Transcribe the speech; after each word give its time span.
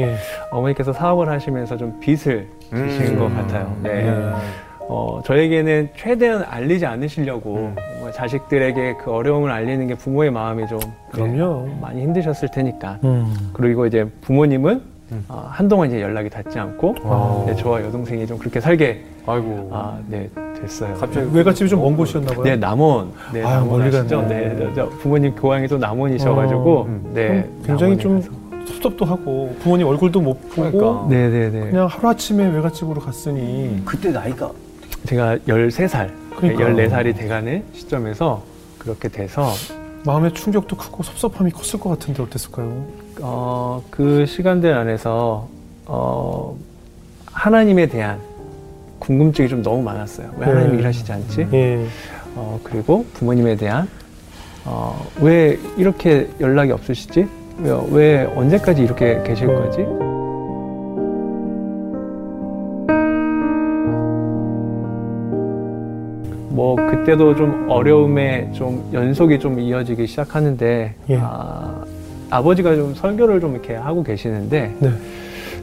예. 0.00 0.16
어머니께서 0.50 0.92
사업을 0.92 1.28
하시면서 1.28 1.76
좀 1.76 2.00
빚을 2.00 2.48
지신 2.88 3.14
음. 3.14 3.18
것 3.20 3.32
같아요. 3.32 3.76
네. 3.80 4.08
예. 4.08 4.32
어, 4.88 5.20
저에게는 5.24 5.90
최대한 5.96 6.42
알리지 6.42 6.84
않으시려고 6.84 7.54
음. 7.54 7.76
뭐 8.00 8.10
자식들에게 8.10 8.96
그 9.04 9.12
어려움을 9.12 9.52
알리는 9.52 9.86
게 9.86 9.94
부모의 9.94 10.32
마음이 10.32 10.66
좀 10.66 10.80
네, 10.80 10.90
그럼요. 11.12 11.68
많이 11.80 12.02
힘드셨을 12.02 12.50
테니까. 12.50 12.98
음. 13.04 13.50
그리고 13.52 13.86
이제 13.86 14.04
부모님은 14.22 14.82
음. 15.12 15.24
어, 15.28 15.46
한동안 15.48 15.86
이제 15.86 16.00
연락이 16.02 16.28
닿지 16.28 16.58
않고 16.58 16.96
아. 17.04 17.44
네, 17.46 17.54
저와 17.54 17.80
여동생이 17.84 18.26
좀 18.26 18.36
그렇게 18.36 18.58
살게 18.58 19.00
아이고. 19.26 19.70
아, 19.72 19.96
네, 20.08 20.28
됐어요. 20.60 20.92
갑자기 20.96 21.28
외갓집이 21.32 21.70
좀 21.70 21.80
먼 21.80 21.96
곳이었나 21.96 22.32
봐요. 22.32 22.42
네, 22.42 22.56
남원. 22.56 23.12
네, 23.32 23.44
아유, 23.44 23.60
남원 23.60 23.78
멀리? 23.78 23.90
갔네. 23.92 24.72
네, 24.74 24.88
부모님 25.00 25.34
고향이 25.36 25.68
또 25.68 25.78
남원이셔 25.78 26.34
가지고, 26.34 26.80
어, 26.80 26.84
음. 26.86 27.10
네. 27.14 27.48
굉장히 27.64 27.96
좀 27.96 28.20
가서. 28.20 28.43
섭섭도 28.66 29.04
하고 29.04 29.54
부모님 29.60 29.86
얼굴도 29.86 30.20
못 30.20 30.34
보고 30.50 30.70
그러니까. 30.70 31.06
네, 31.08 31.28
네, 31.28 31.50
네. 31.50 31.70
그냥 31.70 31.86
하루 31.86 32.08
아침에 32.08 32.46
외갓집으로 32.48 33.00
갔으니 33.00 33.82
그때 33.84 34.10
나이가 34.10 34.50
제가 35.06 35.36
13살, 35.38 36.10
그러니까. 36.36 36.64
14살이 36.64 37.16
돼가는 37.16 37.62
시점에서 37.74 38.42
그렇게 38.78 39.08
돼서, 39.08 39.52
마음의 40.06 40.32
충격도 40.32 40.76
크고 40.76 41.02
섭섭함이 41.02 41.50
컸을 41.50 41.78
것 41.82 41.90
같은데 41.90 42.22
어땠을까요? 42.22 42.86
어, 43.20 43.82
그 43.90 44.24
시간들 44.26 44.72
안에서, 44.72 45.46
어, 45.86 46.56
하나님에 47.26 47.86
대한 47.86 48.18
궁금증이 48.98 49.48
좀 49.48 49.62
너무 49.62 49.82
많았어요. 49.82 50.30
왜 50.38 50.46
하나님이 50.46 50.72
네. 50.72 50.78
일하시지 50.78 51.12
않지? 51.12 51.48
예. 51.52 51.86
어, 52.36 52.58
그리고 52.62 53.04
부모님에 53.14 53.56
대한, 53.56 53.86
어, 54.64 55.06
왜 55.20 55.58
이렇게 55.76 56.30
연락이 56.40 56.72
없으시지? 56.72 57.26
왜, 57.58 57.72
왜 57.90 58.24
언제까지 58.34 58.82
이렇게 58.82 59.22
계실 59.24 59.46
네. 59.46 59.54
거지? 59.54 59.82
뭐 66.50 66.76
그때도 66.76 67.34
좀 67.34 67.66
어려움에 67.68 68.50
좀 68.52 68.88
연속이 68.92 69.38
좀 69.38 69.58
이어지기 69.58 70.06
시작하는데 70.06 70.94
예. 71.10 71.18
아, 71.20 71.84
아버지가 72.30 72.74
좀 72.76 72.94
설교를 72.94 73.40
좀 73.40 73.54
이렇게 73.54 73.74
하고 73.74 74.02
계시는데 74.02 74.74
네. 74.78 74.90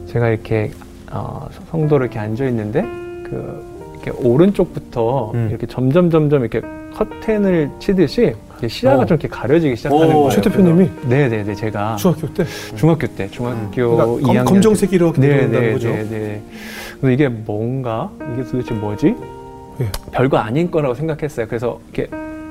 제가 0.08 0.30
이렇게 0.30 0.72
어, 1.12 1.48
성도로 1.70 2.06
이렇게 2.06 2.20
앉아 2.20 2.46
있는데 2.46 2.82
그 2.82 3.71
이렇게 4.02 4.12
오른쪽부터 4.28 5.32
음. 5.34 5.48
이렇게 5.50 5.68
점점 5.68 6.10
점점 6.10 6.42
이렇게 6.42 6.62
커튼을 6.94 7.70
치듯이 7.80 8.34
시야가 8.68 9.04
어. 9.04 9.06
좀 9.06 9.18
이렇게 9.18 9.28
가려지기 9.28 9.76
시작하는 9.76 10.08
오, 10.08 10.24
거예요. 10.24 10.30
최 10.30 10.42
대표님이 10.42 10.90
네네네 11.08 11.56
제가 11.56 11.96
중학교 11.96 12.34
때 12.34 12.46
중학교 12.76 13.08
때 13.08 13.28
중학교 13.30 13.72
그러니까 13.72 14.06
검, 14.06 14.22
2학년 14.22 14.46
검정색 14.46 14.94
이렇게 14.94 15.22
네네네 15.22 15.74
거죠. 15.74 15.90
네. 15.90 16.42
그래서 17.00 17.12
이게 17.12 17.28
뭔가 17.30 18.12
이게 18.34 18.44
도대체 18.44 18.74
뭐지? 18.74 19.16
예. 19.80 19.88
별거 20.12 20.38
아닌 20.38 20.70
거라고 20.70 20.94
생각했어요. 20.94 21.48
그래서 21.48 21.80
이렇게 21.94 22.10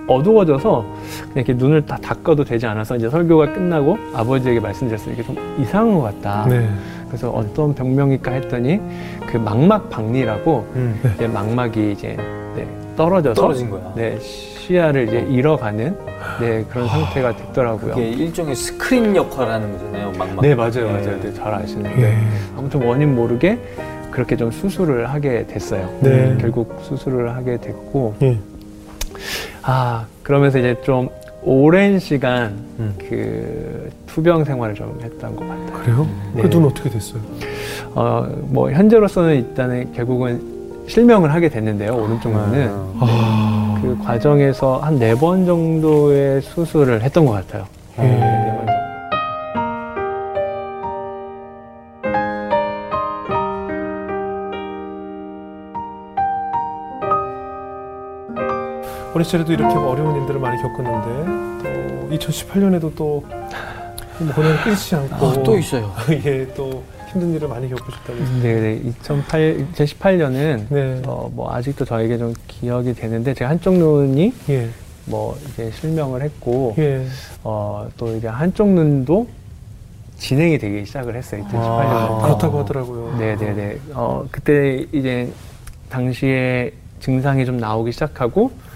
어두워져서 0.08 0.84
그냥 1.32 1.32
이렇게 1.36 1.52
눈을 1.54 1.86
다 1.86 1.96
닦아도 2.02 2.44
되지 2.44 2.66
않아서 2.66 2.96
이제 2.96 3.08
설교가 3.08 3.52
끝나고 3.52 3.96
아버지에게 4.14 4.58
말씀드렸어요. 4.58 5.14
이게 5.14 5.22
좀 5.22 5.36
이상한 5.60 5.94
것 5.94 6.02
같다. 6.02 6.46
네. 6.48 6.68
그래서 7.10 7.28
어떤 7.30 7.74
병명일까 7.74 8.30
했더니 8.30 8.80
그 9.26 9.36
망막박리라고 9.36 10.66
음. 10.76 11.00
이제 11.16 11.26
망막이 11.26 11.92
이제 11.92 12.16
네, 12.54 12.66
떨어져서 12.96 13.40
떨어진 13.40 13.68
거야. 13.68 13.92
네, 13.96 14.16
시야를 14.20 15.08
이제 15.08 15.26
잃어가는 15.28 15.96
네, 16.40 16.64
그런 16.70 16.86
상태가 16.86 17.36
됐더라고요. 17.36 17.94
이게 17.94 18.10
일종의 18.10 18.54
스크린 18.54 19.16
역할을 19.16 19.52
하는 19.52 19.72
거잖아요. 19.72 20.12
막막. 20.12 20.40
네 20.40 20.54
맞아요 20.54 20.86
예. 20.86 20.92
맞아요 20.92 21.20
네, 21.20 21.34
잘 21.34 21.52
아시는 21.52 21.90
예. 21.98 22.00
데 22.00 22.18
아무튼 22.56 22.82
원인 22.84 23.14
모르게 23.14 23.58
그렇게 24.12 24.36
좀 24.36 24.52
수술을 24.52 25.10
하게 25.10 25.46
됐어요. 25.48 25.92
네. 26.00 26.36
결국 26.40 26.78
수술을 26.82 27.34
하게 27.34 27.56
됐고 27.56 28.14
예. 28.22 28.38
아 29.62 30.06
그러면서 30.22 30.58
이제 30.60 30.76
좀 30.82 31.08
오랜 31.42 31.98
시간 31.98 32.50
음. 32.78 32.94
그 32.98 33.90
투병 34.06 34.44
생활을 34.44 34.74
좀 34.74 34.98
했던 35.02 35.34
것 35.36 35.46
같아요. 35.48 35.72
그래요? 35.82 36.08
네. 36.34 36.42
그 36.42 36.50
눈 36.50 36.64
어떻게 36.66 36.90
됐어요? 36.90 37.20
어 37.94 38.26
뭐 38.42 38.70
현재로서는 38.70 39.36
일단은 39.36 39.92
결국은 39.92 40.40
실명을 40.86 41.32
하게 41.32 41.48
됐는데요 41.48 41.94
오른쪽 41.96 42.32
눈은 42.32 42.68
아. 42.68 42.96
아. 43.00 43.78
그 43.80 43.96
과정에서 44.04 44.78
한 44.78 44.98
네 44.98 45.14
번 45.14 45.46
정도의 45.46 46.42
수술을 46.42 47.02
했던 47.02 47.24
것 47.24 47.32
같아요. 47.32 47.64
예. 47.98 48.02
네 48.02 48.39
어린 59.20 59.24
시절에도 59.24 59.52
이렇게 59.52 59.74
어려운 59.74 60.18
일들을 60.22 60.40
많이 60.40 60.62
겪었는데 60.62 62.08
또 62.08 62.16
2018년에도 62.16 62.94
또 62.96 63.22
고난이 64.34 64.62
끊이지 64.64 64.94
않고 64.94 65.26
아, 65.26 65.42
또 65.42 65.58
있어요. 65.58 65.92
예, 66.24 66.46
또 66.54 66.82
힘든 67.08 67.34
일을 67.34 67.46
많이 67.46 67.68
겪으셨다면서요. 67.68 68.42
네, 68.42 68.60
네. 68.60 68.80
2008, 68.82 69.66
2018년은 69.74 70.66
네. 70.70 71.02
어, 71.06 71.30
뭐 71.34 71.52
아직도 71.52 71.84
저에게 71.84 72.16
좀 72.16 72.32
기억이 72.48 72.94
되는데 72.94 73.34
제 73.34 73.44
한쪽 73.44 73.74
눈이 73.74 74.32
예. 74.48 74.70
뭐 75.04 75.36
이제 75.48 75.70
실명을 75.70 76.22
했고 76.22 76.74
예. 76.78 77.04
어, 77.44 77.88
또 77.98 78.16
이제 78.16 78.26
한쪽 78.26 78.68
눈도 78.68 79.28
진행이 80.16 80.56
되기 80.56 80.86
시작을 80.86 81.14
했어요. 81.14 81.44
2018년에. 81.50 81.56
아, 81.58 82.20
그렇다고 82.22 82.60
하더라고요. 82.60 83.18
네, 83.18 83.36
네, 83.36 83.52
네. 83.52 83.78
어, 83.92 84.26
그때 84.30 84.86
이제 84.92 85.30
당시에 85.90 86.72
증상이 87.00 87.44
좀 87.44 87.58
나오기 87.58 87.92
시작하고 87.92 88.69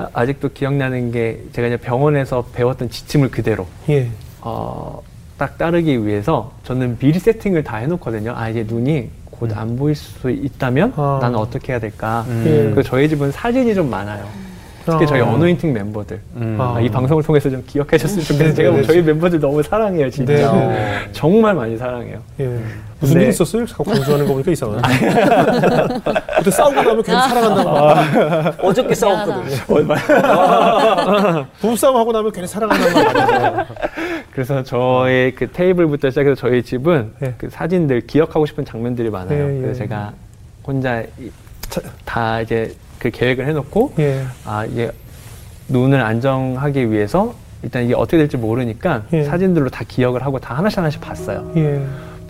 아, 0.00 0.08
아직도 0.14 0.50
기억나는 0.54 1.10
게 1.12 1.40
제가 1.52 1.68
이제 1.68 1.76
병원에서 1.76 2.46
배웠던 2.54 2.88
지침을 2.88 3.30
그대로 3.30 3.66
예. 3.90 4.08
어, 4.40 5.02
딱 5.36 5.58
따르기 5.58 6.06
위해서 6.06 6.52
저는 6.64 6.98
미리 6.98 7.18
세팅을 7.18 7.64
다 7.64 7.76
해놓거든요. 7.76 8.32
아, 8.34 8.48
이제 8.48 8.64
눈이 8.66 9.10
곧 9.30 9.50
음. 9.50 9.58
안 9.58 9.76
보일 9.76 9.94
수 9.94 10.30
있다면 10.30 10.94
아. 10.96 11.18
나는 11.20 11.38
어떻게 11.38 11.72
해야 11.72 11.80
될까. 11.80 12.24
음. 12.28 12.44
예. 12.46 12.50
그리고 12.64 12.82
저희 12.82 13.08
집은 13.08 13.30
사진이 13.30 13.74
좀 13.74 13.90
많아요. 13.90 14.26
특히 14.86 15.06
저희 15.06 15.20
아. 15.20 15.30
어노인팅 15.30 15.72
멤버들. 15.74 16.20
음. 16.36 16.56
아, 16.58 16.76
아, 16.76 16.80
이 16.80 16.88
방송을 16.88 17.22
통해서 17.22 17.50
좀 17.50 17.62
기억해 17.66 17.98
줬으면 17.98 18.24
좋겠어요. 18.24 18.48
네, 18.48 18.54
제가 18.54 18.76
네, 18.76 18.82
저희 18.82 19.02
멤버들 19.02 19.38
너무 19.38 19.62
사랑해요, 19.62 20.08
진짜. 20.10 20.32
네, 20.32 20.68
네. 20.68 21.08
정말 21.12 21.54
많이 21.54 21.76
사랑해요. 21.76 22.20
예. 22.40 22.58
무슨 23.00 23.16
네. 23.18 23.24
일 23.24 23.28
있었어요? 23.30 23.66
자꾸 23.66 23.84
강조하는 23.84 24.26
거 24.26 24.32
보니까 24.34 24.50
이상하네. 24.52 24.82
그때 26.36 26.50
싸우고 26.50 26.74
나면 26.82 27.02
괜히 27.02 27.18
사랑한다는 27.18 27.72
말. 27.72 28.54
어저께 28.62 28.94
싸웠거든. 28.94 29.44
부부싸움 31.60 31.96
하고 31.96 32.12
나면 32.12 32.30
괜히 32.32 32.46
말. 32.54 32.70
아니에요. 32.72 33.66
그래서 34.32 34.62
저의 34.62 35.34
그 35.34 35.50
테이블부터 35.50 36.10
시작해서 36.10 36.34
저희 36.34 36.62
집은 36.62 37.12
네. 37.20 37.34
그 37.38 37.48
사진들 37.50 38.06
기억하고 38.06 38.44
싶은 38.46 38.64
장면들이 38.64 39.08
많아요. 39.10 39.50
예, 39.50 39.56
예. 39.56 39.60
그래서 39.60 39.78
제가 39.80 40.12
혼자 40.66 41.00
이- 41.18 41.30
다 42.04 42.40
이제 42.40 42.74
그 42.98 43.10
계획을 43.10 43.46
해놓고 43.46 43.94
예. 43.98 44.24
아 44.44 44.66
이게 44.66 44.90
눈을 45.68 46.00
안정하기 46.02 46.90
위해서 46.90 47.34
일단 47.62 47.84
이게 47.84 47.94
어떻게 47.94 48.18
될지 48.18 48.36
모르니까 48.36 49.02
예. 49.12 49.24
사진들로 49.24 49.70
다 49.70 49.84
기억을 49.86 50.24
하고 50.24 50.38
다 50.38 50.54
하나씩 50.54 50.78
하나씩 50.78 51.00
봤어요. 51.00 51.50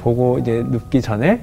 예. 0.00 0.02
보고 0.02 0.38
이제 0.38 0.64
눕기 0.68 1.02
전에 1.02 1.40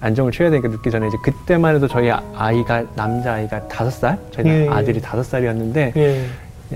안정을 0.00 0.32
취해야 0.32 0.50
되니까 0.50 0.68
눕기 0.68 0.90
전에 0.90 1.06
이제 1.08 1.16
그때만 1.22 1.76
해도 1.76 1.88
저희 1.88 2.10
아- 2.10 2.22
아이가 2.34 2.84
남자 2.94 3.34
아이가 3.34 3.66
다섯 3.68 3.90
살, 3.90 4.18
저희 4.32 4.46
예, 4.46 4.66
예. 4.66 4.68
아들이 4.68 5.00
다섯 5.00 5.22
살이었는데 5.22 5.92
예. 5.96 6.24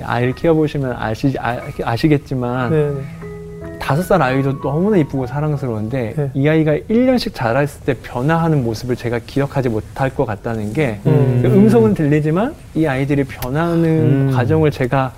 아이를 0.02 0.34
키워보시면 0.34 0.94
아시 0.98 1.34
아, 1.38 1.96
시겠지만 1.96 2.70
네. 2.70 2.90
네. 2.90 3.78
다섯 3.80 4.02
살 4.02 4.22
아이도 4.22 4.60
너무나 4.60 4.96
이쁘고 4.98 5.26
사랑스러운데 5.26 6.14
네. 6.16 6.30
이 6.34 6.48
아이가 6.48 6.74
1년씩 6.74 7.34
자랐을 7.34 7.80
때 7.84 7.94
변화하는 8.02 8.62
모습을 8.62 8.96
제가 8.96 9.18
기억하지 9.26 9.68
못할 9.70 10.14
것 10.14 10.24
같다는 10.26 10.72
게 10.72 11.00
음. 11.06 11.40
그 11.42 11.48
음성은 11.48 11.94
들리지만 11.94 12.54
이 12.74 12.86
아이들이 12.86 13.24
변하는 13.24 13.84
음. 13.84 14.32
과정을 14.32 14.70
제가 14.70 15.12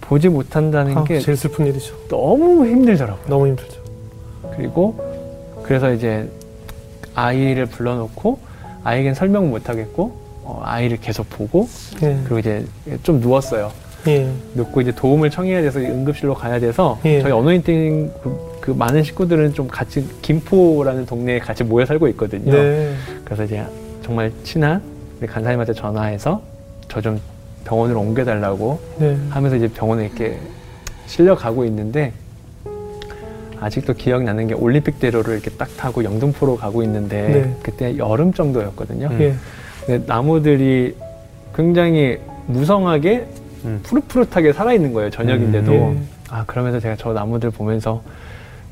보지 0.00 0.28
못한다는 0.28 0.98
아, 0.98 1.04
게 1.04 1.20
제일 1.20 1.36
슬픈 1.36 1.66
일이죠. 1.66 1.94
너무 2.08 2.66
힘들더라고요. 2.66 3.24
너무 3.28 3.46
힘들죠. 3.46 3.80
그리고 4.56 5.09
그래서 5.70 5.92
이제 5.92 6.28
아이를 7.14 7.66
불러놓고 7.66 8.40
아이에겐 8.82 9.14
설명 9.14 9.50
못 9.50 9.68
하겠고 9.68 10.10
어, 10.42 10.60
아이를 10.64 10.96
계속 10.96 11.30
보고 11.30 11.68
예. 12.02 12.18
그리고 12.24 12.40
이제 12.40 12.66
좀 13.04 13.20
누웠어요. 13.20 13.70
예. 14.08 14.28
눕고 14.56 14.80
이제 14.80 14.90
도움을 14.90 15.30
청해야 15.30 15.62
돼서 15.62 15.78
응급실로 15.78 16.34
가야 16.34 16.58
돼서 16.58 16.98
예. 17.04 17.22
저희 17.22 17.30
어노인팅 17.30 18.10
그, 18.20 18.58
그 18.60 18.70
많은 18.72 19.04
식구들은 19.04 19.54
좀 19.54 19.68
같이 19.68 20.04
김포라는 20.22 21.06
동네에 21.06 21.38
같이 21.38 21.62
모여 21.62 21.86
살고 21.86 22.08
있거든요. 22.08 22.50
네. 22.50 22.92
그래서 23.24 23.44
이제 23.44 23.64
정말 24.02 24.32
친한 24.42 24.82
우리 25.20 25.28
간사님한테 25.28 25.72
전화해서 25.74 26.42
저 26.88 27.00
좀 27.00 27.20
병원으로 27.64 28.00
옮겨달라고 28.00 28.80
네. 28.98 29.16
하면서 29.28 29.54
이제 29.54 29.68
병원에 29.68 30.06
이렇게 30.06 30.36
실려 31.06 31.36
가고 31.36 31.64
있는데 31.64 32.12
아직도 33.60 33.94
기억나는 33.94 34.46
게 34.48 34.54
올림픽대로를 34.54 35.34
이렇게 35.34 35.50
딱 35.50 35.68
타고 35.76 36.02
영등포로 36.02 36.56
가고 36.56 36.82
있는데 36.82 37.28
네. 37.28 37.56
그때 37.62 37.96
여름 37.98 38.32
정도였거든요. 38.32 39.08
음. 39.08 39.20
예. 39.20 39.34
근데 39.86 40.04
나무들이 40.06 40.96
굉장히 41.54 42.18
무성하게 42.46 43.26
음. 43.66 43.80
푸릇푸릇하게 43.82 44.52
살아있는 44.54 44.92
거예요. 44.94 45.10
저녁인데도. 45.10 45.72
예. 45.72 45.96
아, 46.30 46.44
그러면서 46.46 46.80
제가 46.80 46.96
저 46.96 47.12
나무들 47.12 47.50
보면서 47.50 48.02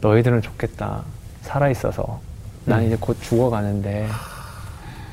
너희들은 0.00 0.40
좋겠다. 0.42 1.02
살아있어서. 1.42 2.20
난 2.64 2.80
음. 2.80 2.86
이제 2.86 2.96
곧 2.98 3.16
죽어가는데. 3.20 4.06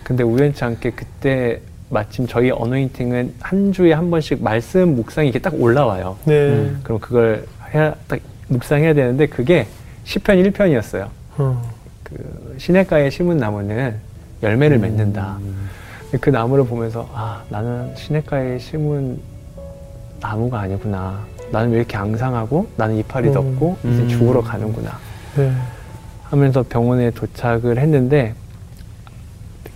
근데 0.04 0.24
우연치 0.24 0.64
않게 0.64 0.92
그때 0.92 1.60
마침 1.90 2.28
저희 2.28 2.52
어노인팅은 2.52 3.34
한 3.40 3.72
주에 3.74 3.92
한 3.94 4.10
번씩 4.10 4.42
말씀 4.44 4.96
묵상이 4.96 5.30
이렇게 5.30 5.40
딱 5.40 5.60
올라와요. 5.60 6.18
네. 6.26 6.34
음. 6.50 6.80
그럼 6.84 7.00
그걸 7.00 7.46
해야, 7.74 7.94
딱 8.08 8.20
묵상해야 8.48 8.94
되는데 8.94 9.28
그게 9.28 9.68
10편 10.06 10.52
1편이었어요. 10.52 11.08
어. 11.38 11.72
그 12.04 12.56
시냇가에 12.58 13.10
심은 13.10 13.38
나무는 13.38 13.96
열매를 14.44 14.78
음. 14.78 14.82
맺는다. 14.82 15.38
근데 16.04 16.18
그 16.20 16.30
나무를 16.30 16.66
보면서 16.66 17.10
아 17.14 17.44
나는 17.50 17.96
시냇가에 17.96 18.60
심은 18.60 19.20
나무가 20.22 20.62
아니구나. 20.62 21.20
나는 21.52 21.72
왜 21.72 21.78
이렇게 21.78 21.98
앙상하고 21.98 22.68
나는 22.76 22.96
이파리 22.98 23.30
음. 23.30 23.34
덮고 23.34 23.78
이제 23.82 24.02
음. 24.04 24.08
죽으러 24.08 24.42
가는구나. 24.42 24.98
네. 25.36 25.52
하면서 26.24 26.64
병원에 26.64 27.12
도착을 27.12 27.78
했는데 27.78 28.34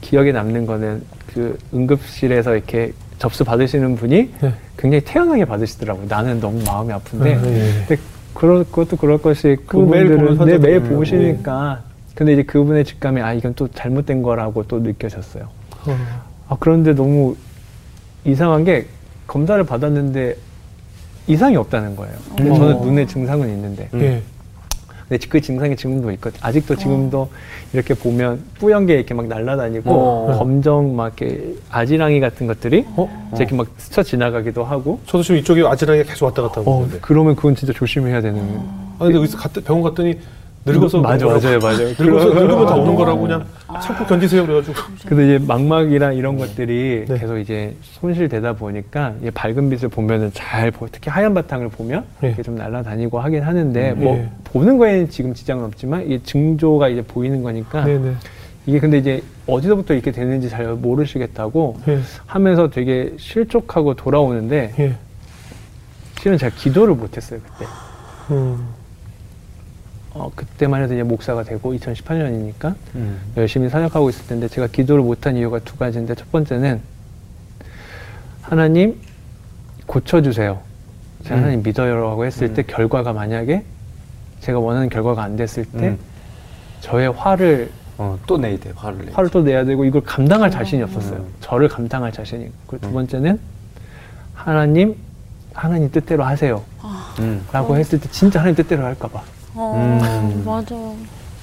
기억에 0.01 0.31
남는 0.31 0.66
거는 0.66 1.04
그 1.33 1.57
응급실에서 1.74 2.56
이렇게 2.56 2.94
접수 3.18 3.44
받으시는 3.44 3.95
분이 3.95 4.33
네. 4.42 4.54
굉장히 4.77 5.04
태연하게 5.04 5.45
받으시더라고요. 5.45 6.06
나는 6.07 6.39
너무 6.39 6.63
마음이 6.63 6.94
아픈데. 6.94 7.36
근데 7.36 7.98
그럴 8.40 8.64
것도 8.64 8.96
그럴 8.96 9.18
것이 9.18 9.48
매일 9.48 10.08
그분들은 10.08 10.46
네, 10.46 10.58
매일 10.58 10.78
하잖아요. 10.78 10.98
보시니까 10.98 11.82
근데 12.16 12.34
이제 12.34 12.44
그분의 12.44 12.86
직감이 12.86 13.22
아 13.22 13.34
이건 13.34 13.54
또 13.54 13.68
잘못된 13.68 14.22
거라고 14.22 14.64
또 14.64 14.80
느껴졌어요. 14.80 15.44
어. 15.86 15.98
아 16.48 16.56
그런데 16.58 16.94
너무 16.94 17.36
이상한 18.24 18.64
게 18.64 18.86
검사를 19.28 19.62
받았는데 19.62 20.38
이상이 21.28 21.58
없다는 21.58 21.98
거예요. 21.98 22.16
근데 22.38 22.50
어. 22.52 22.56
저는 22.56 22.82
눈에 22.82 23.06
증상은 23.06 23.50
있는데 23.50 23.90
음. 23.94 24.22
예. 25.12 25.18
근데 25.18 25.28
그 25.28 25.42
증상이 25.42 25.76
지금도 25.76 26.12
있거든요. 26.12 26.40
아직도 26.44 26.76
지금도 26.76 27.22
어. 27.22 27.30
이렇게 27.74 27.94
보면 27.94 28.44
뿌연 28.60 28.86
게 28.86 28.96
이렇게 28.96 29.14
막 29.14 29.28
날아다니고 29.28 29.92
어. 29.92 30.38
검정 30.38 30.96
막 30.96 31.20
이렇게 31.20 31.56
아지랑이 31.70 32.20
같은 32.20 32.48
것들이 32.48 32.86
어? 32.96 33.32
이렇게 33.36 33.56
막 33.56 33.68
스쳐 33.78 34.04
지나가기도 34.04 34.64
하고 34.64 35.00
저도 35.06 35.24
지금 35.24 35.38
이쪽에 35.38 35.66
아지랑이가 35.66 36.10
계속 36.10 36.26
왔다 36.26 36.42
갔다 36.44 36.62
하고 36.62 36.72
어, 36.72 36.76
있는데. 36.84 37.00
그러면 37.02 37.36
그건 37.36 37.56
진짜 37.56 37.74
조심해야 37.74 38.22
되는 38.22 38.40
아, 39.00 39.04
근데 39.06 39.16
여기서 39.18 39.38
갔다, 39.38 39.62
병원 39.62 39.84
갔더니 39.84 40.20
늙어서 40.66 41.00
맞아. 41.02 41.26
맞아요, 41.26 41.60
맞아요. 41.60 41.88
늙어서 41.98 42.34
늙으면 42.34 42.66
다 42.66 42.76
오는 42.76 42.94
어. 42.94 42.96
거라고 42.96 43.22
그냥 43.22 43.46
참고 43.82 44.06
견디세요 44.06 44.46
그래가지고. 44.46 44.76
근데 45.08 45.36
이제 45.36 45.46
망막이랑 45.46 46.16
이런 46.16 46.38
것들이 46.38 47.06
네. 47.08 47.18
계속 47.18 47.38
이제 47.38 47.76
손실되다 47.82 48.54
보니까 48.54 49.14
이제 49.22 49.32
밝은 49.32 49.70
빛을 49.70 49.90
보면은 49.90 50.32
잘 50.34 50.72
보, 50.72 50.88
특히 50.92 51.10
하얀 51.10 51.34
바탕을 51.34 51.70
보면 51.70 52.04
네. 52.22 52.30
이렇게 52.30 52.44
좀 52.44 52.56
날아다니고 52.56 53.20
하긴 53.20 53.42
하는데 53.44 53.92
음. 53.92 54.04
뭐 54.04 54.16
네. 54.16 54.30
보는 54.46 54.78
거에는 54.78 55.10
지금 55.10 55.34
지장은 55.34 55.64
없지만 55.66 56.06
이게 56.06 56.22
증조가 56.24 56.90
이제 56.90 57.02
보이는 57.02 57.42
거니까 57.42 57.86
네네. 57.86 58.14
이게 58.66 58.80
근데 58.80 58.98
이제 58.98 59.24
어디서부터 59.48 59.94
이렇게 59.94 60.12
되는지 60.12 60.50
잘 60.50 60.68
모르시겠다고 60.74 61.78
예. 61.88 62.00
하면서 62.28 62.70
되게 62.70 63.14
실족하고 63.18 63.96
돌아오는데 63.96 64.74
예. 64.78 64.96
실은 66.22 66.38
제가 66.38 66.56
기도를 66.56 66.94
못했어요 66.94 67.40
그때. 67.40 67.66
음. 68.32 68.79
어, 70.19 70.30
그때만 70.36 70.83
해도 70.83 70.94
이제 70.94 71.04
목사가 71.04 71.44
되고 71.44 71.74
2018년이니까 71.74 72.75
음. 72.95 73.19
열심히 73.38 73.69
사역하고 73.69 74.10
있을 74.10 74.27
텐데 74.27 74.50
제가 74.50 74.68
기도를 74.68 75.01
못한 75.01 75.38
이유가 75.38 75.60
두 75.60 75.77
가지인데 75.77 76.13
첫 76.16 76.30
번째는 76.31 76.81
하나님 78.42 79.00
고쳐주세요. 79.86 80.60
제가 81.24 81.36
음. 81.36 81.39
하나님 81.42 81.63
믿어요라고 81.63 82.25
했을 82.25 82.54
때 82.54 82.63
음. 82.63 82.68
결과가 82.68 83.13
만약에 83.13 83.63
제가 84.42 84.60
원하는 84.60 84.89
결과가 84.89 85.24
안 85.24 85.38
됐을 85.38 85.63
때 85.63 85.89
음. 85.89 86.00
저의 86.81 87.12
화를 87.12 87.71
어, 87.98 88.18
또 88.27 88.38
내야 88.38 88.57
돼, 88.57 88.71
화를 88.75 89.06
내. 89.06 89.12
화를 89.12 89.30
또 89.30 89.42
내야 89.42 89.66
되고 89.66 89.83
이걸 89.83 90.01
감당할 90.01 90.51
자신이 90.51 90.81
없었어요. 90.83 91.19
음. 91.19 91.33
저를 91.42 91.68
감당할 91.69 92.12
자신이. 92.12 92.50
그리고 92.68 92.81
두 92.81 92.88
음. 92.89 92.94
번째는 92.94 93.39
하나님 94.33 94.95
하나님 95.54 95.92
뜻대로 95.92 96.24
하세요. 96.24 96.63
음. 97.19 97.45
라고 97.51 97.77
했을 97.77 98.00
때 98.00 98.10
진짜 98.10 98.39
하나님 98.39 98.56
뜻대로 98.56 98.83
할까봐. 98.83 99.39
어, 99.60 99.74
음. 99.76 100.44
맞아. 100.48 100.74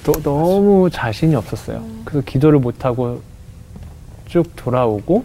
또- 0.03 0.11
너무 0.23 0.89
자신이 0.89 1.35
없었어요. 1.35 1.83
그래서 2.03 2.25
기도를 2.25 2.57
못하고 2.59 3.21
쭉 4.25 4.43
돌아오고, 4.55 5.23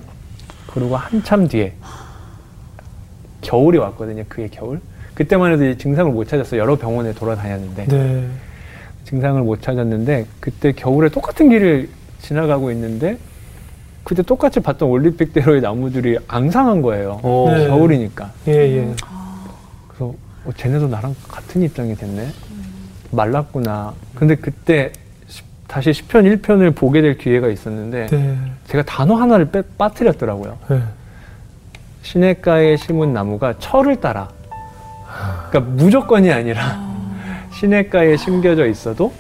그리고 0.67 0.97
한참 0.97 1.49
뒤에 1.49 1.73
겨울이 3.41 3.79
왔거든요. 3.79 4.25
그해 4.29 4.49
겨울. 4.51 4.81
그때만 5.15 5.53
해도 5.53 5.65
이제 5.65 5.77
증상을 5.79 6.11
못 6.13 6.29
찾았어요. 6.29 6.61
여러 6.61 6.77
병원에 6.77 7.13
돌아다녔는데 7.13 7.87
네. 7.87 8.29
증상을 9.05 9.43
못 9.43 9.61
찾았는데 9.61 10.27
그때 10.41 10.73
겨울에 10.73 11.09
똑같은 11.11 11.51
길을 11.51 11.89
지나가고 12.23 12.71
있는데 12.73 13.19
그때 14.05 14.23
똑같이 14.23 14.61
봤던 14.61 14.89
올림픽대로의 14.89 15.61
나무들이 15.61 16.19
앙상한 16.29 16.81
거예요. 16.83 17.21
어. 17.23 17.47
네. 17.55 17.67
겨울이니까. 17.67 18.31
예, 18.49 18.53
예. 18.53 18.95
그래서 19.89 20.15
어, 20.47 20.51
쟤네도 20.57 20.89
나랑 20.89 21.15
같은 21.29 21.63
입장이 21.63 21.95
됐네. 21.95 22.29
말랐구나. 23.13 23.95
근데 24.15 24.35
그때 24.35 24.93
시- 25.29 25.43
다시 25.69 25.91
10편 25.91 26.41
1편을 26.43 26.75
보게 26.75 27.01
될 27.03 27.17
기회가 27.19 27.49
있었는데 27.49 28.07
네. 28.07 28.39
제가 28.67 28.83
단어 28.85 29.15
하나를 29.15 29.51
빼, 29.51 29.63
빠뜨렸더라고요. 29.79 30.59
네. 30.69 30.83
시냇가에 32.03 32.77
심은 32.77 33.13
나무가 33.13 33.55
철을 33.59 34.01
따라. 34.01 34.29
그러니까 35.51 35.73
무조건이 35.73 36.33
아니라 36.33 36.81
시냇가에 37.55 38.17
심겨져 38.17 38.67
있어도 38.67 39.13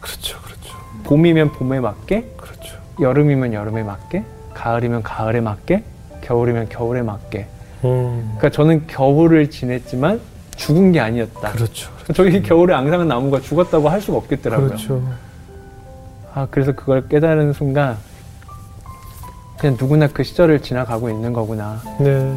그렇죠, 0.00 0.38
그렇죠. 0.40 0.76
봄이면 1.04 1.52
봄에 1.52 1.80
맞게, 1.80 2.32
그렇죠. 2.36 2.76
여름이면 3.00 3.52
여름에 3.52 3.82
맞게, 3.82 4.22
가을이면 4.54 5.02
가을에 5.02 5.40
맞게, 5.40 5.82
겨울이면 6.22 6.68
겨울에 6.68 7.02
맞게. 7.02 7.46
음. 7.84 8.22
그러니까 8.38 8.50
저는 8.50 8.86
겨울을 8.86 9.50
지냈지만 9.50 10.20
죽은 10.56 10.92
게 10.92 11.00
아니었다. 11.00 11.50
그렇죠. 11.52 11.90
저기 12.14 12.42
겨울에 12.42 12.74
앙상한 12.74 13.08
나무가 13.08 13.40
죽었다고 13.40 13.88
할 13.88 14.00
수가 14.00 14.18
없겠더라고요. 14.18 14.68
그렇죠. 14.68 15.02
아, 16.34 16.46
그래서 16.50 16.72
그걸 16.72 17.08
깨달은 17.08 17.52
순간 17.52 17.96
그냥 19.58 19.76
누구나 19.80 20.08
그 20.08 20.22
시절을 20.22 20.60
지나가고 20.60 21.08
있는 21.08 21.32
거구나. 21.32 21.80
네. 21.98 22.36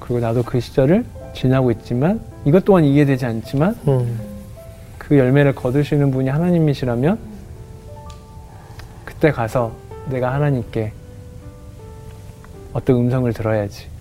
그리고 0.00 0.20
나도 0.20 0.42
그 0.42 0.60
시절을 0.60 1.04
지나고 1.34 1.70
있지만 1.72 2.20
이것 2.44 2.64
또한 2.64 2.84
이해되지 2.84 3.26
않지만 3.26 3.76
음. 3.88 4.20
그 4.96 5.18
열매를 5.18 5.54
거두시는 5.54 6.10
분이 6.10 6.28
하나님이시라면 6.28 7.18
그때 9.04 9.30
가서 9.30 9.72
내가 10.08 10.32
하나님께 10.32 10.92
어떤 12.72 12.96
음성을 12.96 13.30
들어야지 13.32 13.91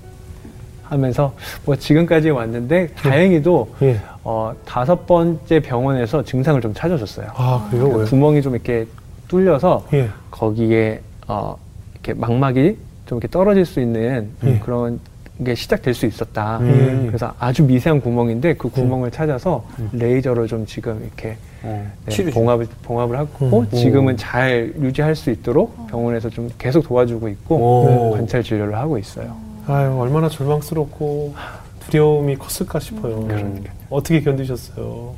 하면서 0.92 1.34
뭐 1.66 1.76
지금까지 1.76 2.30
왔는데 2.32 2.90
다행히도 2.96 3.76
예. 3.82 4.00
어, 4.26 4.54
다섯 4.66 5.08
번째 5.08 5.62
병원에서 5.62 6.22
증상을 6.24 6.60
좀 6.60 6.74
찾아줬어요. 6.74 7.28
아, 7.34 7.68
그래요? 7.72 7.88
왜? 7.88 8.06
구멍이 8.06 8.42
좀 8.42 8.54
이렇게 8.54 8.86
뚫려서 9.30 9.88
예. 9.94 10.10
거기에 10.30 11.00
어, 11.30 11.56
이렇게 11.94 12.14
망막이 12.14 12.78
좀 13.06 13.18
이렇게 13.18 13.30
떨어질 13.30 13.66
수 13.66 13.80
있는 13.80 14.30
예. 14.44 14.60
그런 14.60 15.00
게 15.46 15.56
시작될 15.56 15.94
수 15.94 16.06
있었다. 16.06 16.60
음. 16.60 17.06
그래서 17.08 17.34
아주 17.40 17.64
미세한 17.64 18.02
구멍인데 18.02 18.56
그 18.56 18.70
구멍을 18.70 19.10
찾아서 19.12 19.66
레이저로 19.94 20.46
좀 20.46 20.66
지금 20.66 21.02
이렇게 21.02 21.38
어. 21.64 21.90
네. 22.06 22.26
봉합을 22.32 22.68
봉합을 22.84 23.18
하고 23.18 23.62
음. 23.62 23.68
지금은 23.72 24.18
잘 24.18 24.74
유지할 24.80 25.16
수 25.16 25.32
있도록 25.32 25.88
병원에서 25.88 26.30
좀 26.30 26.50
계속 26.60 26.84
도와주고 26.84 27.30
있고 27.30 27.56
오. 27.56 28.12
관찰 28.12 28.44
진료를 28.44 28.76
하고 28.76 28.98
있어요. 28.98 29.51
아유, 29.68 29.98
얼마나 30.00 30.30
절망스럽고 30.30 31.36
두려움이 31.82 32.38
컸을까 32.38 32.80
싶어요. 32.80 33.28
그러니까요. 33.28 33.74
어떻게 33.90 34.22
견디셨어요? 34.22 35.14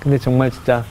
근데 0.00 0.18
정말 0.18 0.50
진짜 0.50 0.84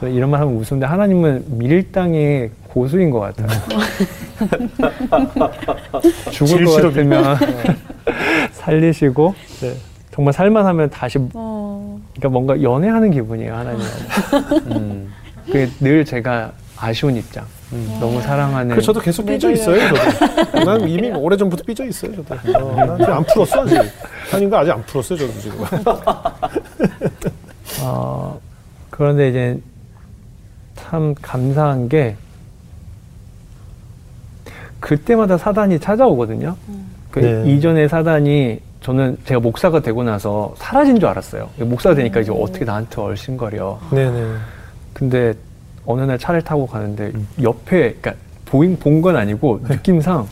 저 0.00 0.08
이런 0.08 0.30
말 0.30 0.40
하면 0.40 0.54
웃는데 0.56 0.86
하나님은 0.86 1.58
밀당의 1.58 2.50
고수인 2.68 3.10
것 3.10 3.20
같아요. 3.20 3.48
죽을 6.32 6.64
것. 6.64 6.82
같으면 6.82 7.36
살리시고 8.52 9.34
네. 9.60 9.74
정말 10.10 10.32
살만 10.32 10.66
하면 10.66 10.90
다시 10.90 11.18
어, 11.34 12.00
그러니까 12.14 12.28
뭔가 12.28 12.62
연애하는 12.62 13.10
기분이에요 13.10 13.54
하나님은. 13.54 13.86
음. 14.76 15.12
그게 15.46 15.68
늘 15.80 16.04
제가 16.04 16.52
아쉬운 16.76 17.16
입장. 17.16 17.44
너무 18.00 18.20
사랑하는. 18.20 18.76
그 18.76 18.82
저도 18.82 19.00
계속 19.00 19.24
삐져 19.26 19.50
있어요, 19.50 19.78
저도. 19.88 20.60
난 20.64 20.88
이미 20.88 21.10
오래 21.10 21.36
전부터 21.36 21.62
삐져 21.64 21.84
있어요, 21.86 22.14
저도. 22.16 22.34
어, 22.58 22.74
난 22.74 22.98
지금 22.98 23.12
안 23.14 23.24
풀었어, 23.24 23.62
아직. 23.62 23.80
아닌가 24.32 24.60
아직 24.60 24.72
안 24.72 24.82
풀었어요, 24.84 25.18
저도 25.18 25.32
지금. 25.40 25.64
어, 27.82 28.38
그런데 28.90 29.28
이제 29.30 29.58
참 30.76 31.14
감사한 31.20 31.88
게 31.88 32.16
그때마다 34.80 35.38
사단이 35.38 35.78
찾아오거든요. 35.78 36.56
그 37.10 37.20
네. 37.20 37.52
이전에 37.52 37.88
사단이 37.88 38.60
저는 38.82 39.16
제가 39.24 39.40
목사가 39.40 39.80
되고 39.80 40.02
나서 40.02 40.54
사라진 40.58 40.98
줄 40.98 41.08
알았어요. 41.08 41.48
목사가 41.58 41.94
되니까 41.94 42.20
이제 42.20 42.32
어떻게 42.32 42.64
나한테 42.64 43.00
얼씬거려. 43.00 43.78
네네. 43.92 44.34
근데 44.92 45.34
어느 45.86 46.02
날 46.02 46.18
차를 46.18 46.42
타고 46.42 46.66
가는데 46.66 47.12
옆에 47.42 47.94
그러니까 48.00 48.14
보인 48.46 48.78
본 48.78 49.00
건 49.02 49.16
아니고 49.16 49.60
느낌상 49.68 50.28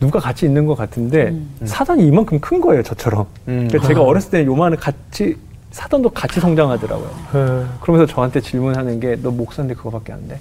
누가 0.00 0.18
같이 0.18 0.46
있는 0.46 0.66
것 0.66 0.74
같은데 0.74 1.28
음. 1.28 1.48
사단이 1.64 2.06
이만큼 2.06 2.40
큰 2.40 2.60
거예요 2.60 2.82
저처럼. 2.82 3.26
음. 3.48 3.68
그러니까 3.68 3.86
제가 3.88 4.02
어렸을 4.02 4.30
때 4.30 4.44
요만한 4.44 4.78
같이 4.78 5.36
사단도 5.70 6.10
같이 6.10 6.40
성장하더라고요. 6.40 7.08
네. 7.32 7.64
그러면서 7.80 8.12
저한테 8.12 8.40
질문하는 8.40 9.00
게 9.00 9.16
너 9.22 9.30
목사인데 9.30 9.74
그거밖에 9.74 10.12
안 10.12 10.28
돼? 10.28 10.38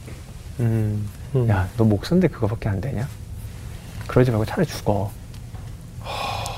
음. 0.59 1.07
음. 1.35 1.47
야너 1.47 1.85
목사인데 1.85 2.27
그거밖에 2.27 2.67
안 2.69 2.81
되냐? 2.81 3.07
그러지 4.07 4.31
말고 4.31 4.45
차라리 4.45 4.67
죽어. 4.67 5.09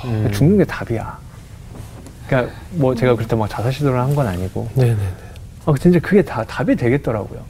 음. 0.05 0.31
죽는 0.33 0.57
게 0.57 0.63
답이야. 0.65 1.17
그러니까 2.27 2.53
뭐 2.71 2.95
제가 2.95 3.15
그때 3.15 3.35
막 3.35 3.47
자살 3.49 3.71
시도를 3.71 3.99
한 3.99 4.15
건 4.15 4.27
아니고 4.27 4.69
네네네. 4.75 4.97
아, 5.65 5.73
진짜 5.79 5.99
그게 5.99 6.21
다 6.21 6.43
답이 6.43 6.75
되겠더라고요. 6.75 7.41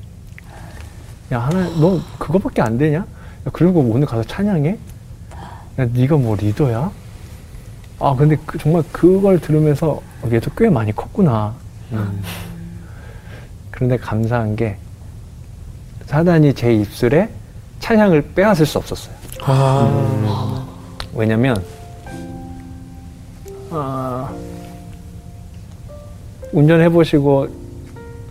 야, 1.31 1.39
하나, 1.39 1.63
너 1.79 1.99
그거밖에 2.19 2.61
안 2.61 2.77
되냐? 2.77 2.99
야, 2.99 3.05
그리고 3.51 3.79
오늘 3.81 4.05
가서 4.05 4.23
찬양해? 4.23 4.77
야, 5.79 5.85
네가 5.85 6.17
뭐 6.17 6.35
리더야? 6.35 6.91
아, 7.99 8.15
근데 8.15 8.37
그- 8.45 8.57
정말 8.57 8.83
그걸 8.91 9.39
들으면서 9.39 10.01
어, 10.21 10.29
얘도 10.31 10.51
꽤 10.57 10.69
많이 10.69 10.93
컸구나. 10.95 11.53
음. 11.93 12.21
그런데 13.71 13.97
감사한 13.97 14.55
게 14.55 14.77
사단이 16.05 16.53
제 16.53 16.73
입술에 16.73 17.29
찬양을 17.79 18.33
빼앗을 18.35 18.65
수 18.65 18.77
없었어요. 18.77 19.15
아. 19.41 20.65
왜냐면 21.15 21.63
아, 23.71 24.31
운전해 26.51 26.89
보시고 26.89 27.47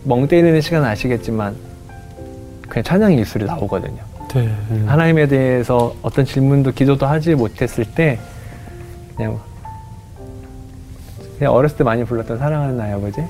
멍 0.03 0.27
때리는 0.27 0.59
시간 0.61 0.83
아시겠지만 0.83 1.55
그냥 2.67 2.83
찬양이 2.83 3.19
입술에 3.19 3.45
나오거든요. 3.45 4.01
네. 4.33 4.47
음. 4.71 4.85
하나님에 4.87 5.27
대해서 5.27 5.95
어떤 6.01 6.25
질문도 6.25 6.71
기도도 6.71 7.05
하지 7.05 7.35
못했을 7.35 7.85
때 7.85 8.19
그냥 9.15 9.39
그냥 11.37 11.53
어렸을 11.53 11.77
때 11.77 11.83
많이 11.83 12.03
불렀던 12.03 12.39
사랑하는 12.39 12.77
나의 12.77 12.93
아버지 12.93 13.21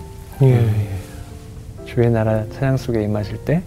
예. 0.44 0.48
예. 0.48 1.86
주의 1.86 2.10
나라 2.10 2.44
찬양 2.53 2.77
속에 2.77 3.03
임하실 3.03 3.39
때 3.39 3.62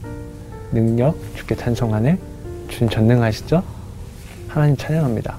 능력 0.72 1.16
주께 1.34 1.54
찬송하네 1.54 2.18
주님 2.68 2.90
전능하시죠 2.90 3.62
하나님 4.48 4.76
찬양합니다 4.76 5.36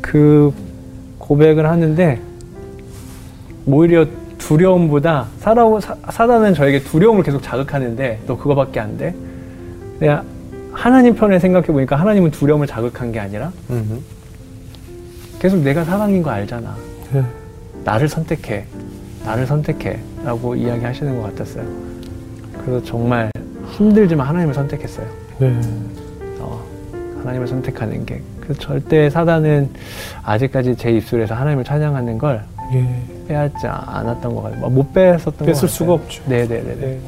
그 0.00 0.52
고백을 1.18 1.66
하는데 1.66 2.20
오히려 3.66 4.06
두려움보다 4.46 5.26
사라오, 5.38 5.80
사, 5.80 5.96
사단은 6.10 6.54
저에게 6.54 6.80
두려움을 6.82 7.22
계속 7.22 7.42
자극하는데 7.42 8.20
너 8.26 8.36
그거밖에 8.36 8.78
안 8.80 8.96
돼? 8.98 9.14
내가 10.00 10.22
하나님 10.72 11.14
편을 11.14 11.40
생각해 11.40 11.66
보니까 11.68 11.96
하나님은 11.96 12.30
두려움을 12.30 12.66
자극한 12.66 13.10
게 13.12 13.20
아니라 13.20 13.52
음. 13.70 14.00
계속 15.38 15.60
내가 15.60 15.84
사랑인 15.84 16.22
거 16.22 16.30
알잖아 16.30 16.76
네. 17.12 17.24
나를 17.84 18.08
선택해. 18.08 18.66
나를 19.24 19.46
선택해. 19.46 19.98
라고 20.24 20.54
이야기하시는 20.54 21.16
것 21.16 21.22
같았어요. 21.34 21.64
그래서 22.64 22.82
정말 22.84 23.30
힘들지만 23.72 24.26
하나님을 24.26 24.54
선택했어요. 24.54 25.06
네. 25.38 25.60
어, 26.38 26.62
하나님을 27.18 27.46
선택하는 27.46 28.04
게. 28.04 28.20
그래서 28.40 28.60
절대 28.60 29.08
사단은 29.08 29.70
아직까지 30.22 30.76
제 30.76 30.90
입술에서 30.90 31.34
하나님을 31.34 31.64
찬양하는 31.64 32.18
걸 32.18 32.42
예. 32.74 33.13
빼앗지 33.26 33.66
않았던 33.66 34.34
것 34.34 34.42
같아요. 34.42 34.68
못 34.68 34.92
뺐었던 34.92 35.22
것 35.24 35.36
같아요. 35.38 35.46
뺐을 35.54 35.68
수가 35.68 35.92
없죠. 35.94 36.22
네네네. 36.26 36.74
네. 36.76 37.00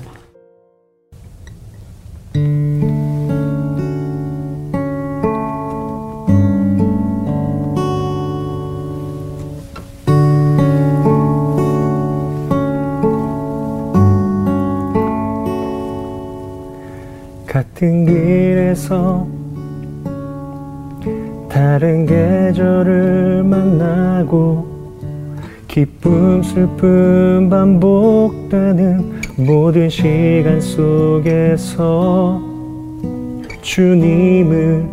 슬픔 26.56 27.50
반복되는 27.50 29.20
모든 29.36 29.90
시간 29.90 30.58
속에서 30.58 32.40
주님을 33.60 34.88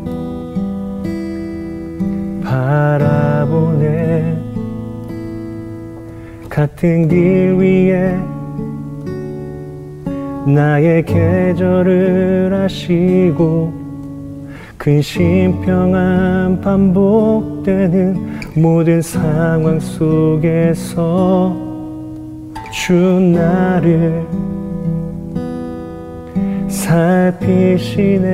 바라보네. 2.43 4.37
같은 6.49 7.07
길 7.07 7.53
위에 7.53 8.19
나의 10.45 11.05
계절을 11.05 12.53
아시고 12.53 13.71
근심 14.77 15.61
평안 15.61 16.59
반복되는 16.59 18.32
모든 18.55 19.01
상황 19.01 19.79
속에서 19.79 21.55
주 22.71 22.93
나를 22.93 24.23
살피시네. 26.67 28.33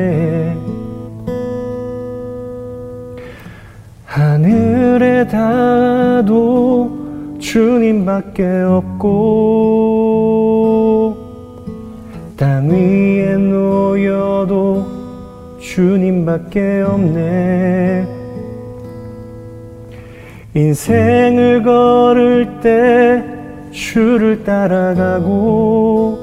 하늘에 4.06 5.26
닿아도 5.28 6.92
주님밖에 7.40 8.46
없고 8.68 9.10
땅 12.36 12.70
위에 12.70 13.38
놓여도 13.38 14.86
주님밖에 15.60 16.82
없네 16.82 18.19
인생을 20.60 21.64
걸을 21.64 22.60
때 22.62 23.24
주를 23.72 24.44
따라가고 24.44 26.18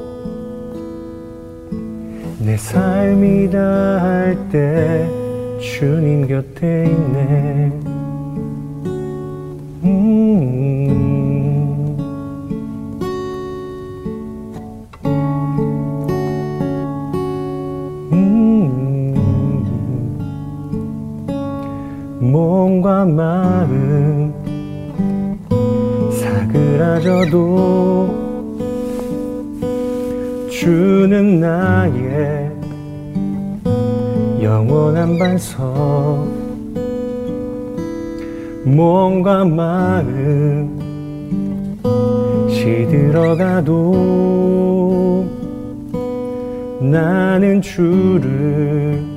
내 2.41 2.57
삶이다 2.59 3.59
할 3.59 4.37
때 4.53 5.09
주님 5.59 6.27
곁에 6.27 6.85
있네 6.85 7.96
몸과 22.37 23.07
마음 23.07 24.31
사그라져도 26.13 27.35
주는 30.51 31.41
나의 31.41 32.53
영원한 34.43 35.19
반석 35.19 36.29
몸과 38.67 39.47
마음 39.47 40.77
시들어가도 42.51 43.65
나는 46.83 47.63
주를 47.63 49.16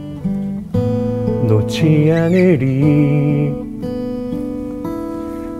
놓지 1.69 2.11
않으리 2.11 3.53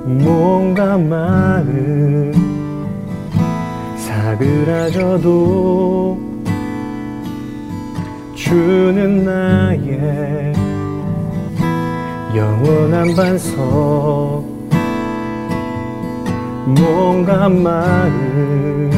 몸과 0.06 0.98
마음 0.98 2.34
사그라져도 3.96 5.40
주는 8.34 9.24
나의 9.24 10.54
영원한 12.36 13.16
반석. 13.16 14.44
뭔가 16.66 17.48
마음 17.50 18.90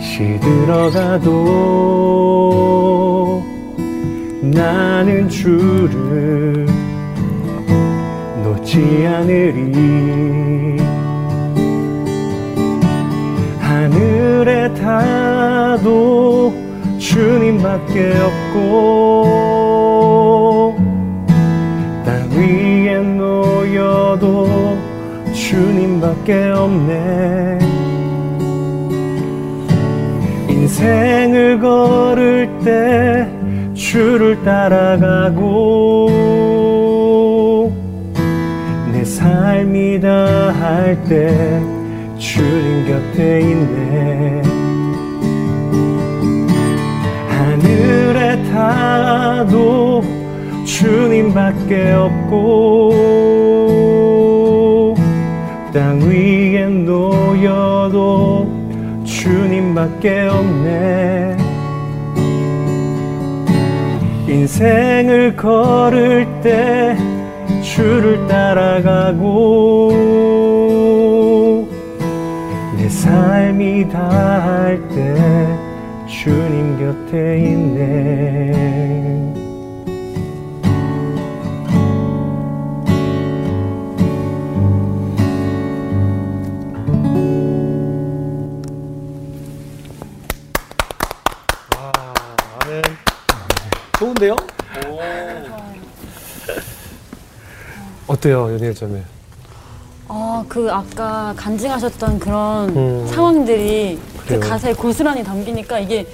시들어가도 0.00 1.38
나는 4.40 5.28
주를 5.28 6.66
놓지 8.44 9.06
않으리. 9.06 10.78
하늘에 13.60 14.72
닿아도 14.74 16.54
주님밖에 16.98 18.12
없고 18.52 19.58
땅 22.04 22.30
위에 22.30 22.98
놓여도 23.00 24.78
주님밖에 25.32 26.50
없네. 26.50 27.58
인생을 30.48 31.60
걸을 31.60 32.48
때 32.64 33.37
주를 33.88 34.42
따라가고 34.42 35.40
내 38.92 39.02
삶이 39.02 39.98
다 40.00 40.52
할 40.60 41.02
때 41.08 41.58
주님 42.18 42.84
곁에 42.86 43.40
있네. 43.40 44.42
하늘에 47.28 48.42
닿아도 48.52 50.02
주님밖에 50.66 51.92
없고 51.92 52.44
땅 55.72 55.98
위에 56.02 56.66
놓여도 56.66 58.46
주님밖에 59.04 60.28
없네 60.28 61.47
인생을 64.28 65.34
걸을 65.36 66.26
때 66.42 66.96
주를 67.62 68.26
따라가고 68.26 69.92
내 72.76 72.88
삶이 72.88 73.88
다 73.88 74.28
할 74.68 74.88
때 74.88 75.14
주님 76.06 76.78
곁에 76.78 77.38
있네 77.38 79.17
어때요, 98.08 98.50
연일 98.52 98.74
전에? 98.74 99.02
아, 100.08 100.42
그 100.48 100.70
아까 100.72 101.34
간증하셨던 101.36 102.18
그런 102.18 102.70
음. 102.70 103.06
상황들이 103.06 103.98
그 104.20 104.24
그래요. 104.26 104.40
가사에 104.40 104.72
고스란히 104.72 105.22
담기니까 105.22 105.78
이게 105.78 106.06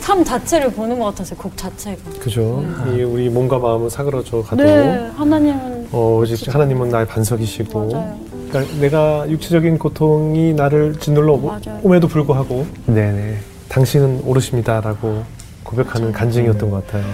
삶 0.00 0.22
자체를 0.24 0.70
보는 0.72 0.98
것 0.98 1.06
같았어요. 1.06 1.38
곡 1.38 1.56
자체가. 1.56 1.98
그죠? 2.20 2.62
이 2.88 3.02
우리 3.02 3.30
몸과 3.30 3.58
마음은 3.58 3.88
사그러져 3.88 4.42
가도 4.42 4.62
네, 4.62 5.10
하나님은 5.16 5.88
어, 5.92 6.22
하나님은 6.48 6.88
나의 6.90 7.06
반석이시고 7.06 7.92
맞아요. 7.92 8.16
그러니까 8.50 8.74
내가 8.80 9.30
육체적인 9.30 9.78
고통이 9.78 10.52
나를 10.54 10.96
짓눌러 10.98 11.32
오- 11.34 11.38
맞아요. 11.46 11.80
옴에도 11.82 12.08
불구하고 12.08 12.66
네네 12.86 13.38
당신은 13.68 14.22
오르십니다라고 14.26 15.22
고백하는 15.62 16.12
간증이었던 16.12 16.68
것 16.70 16.84
같아요. 16.86 17.04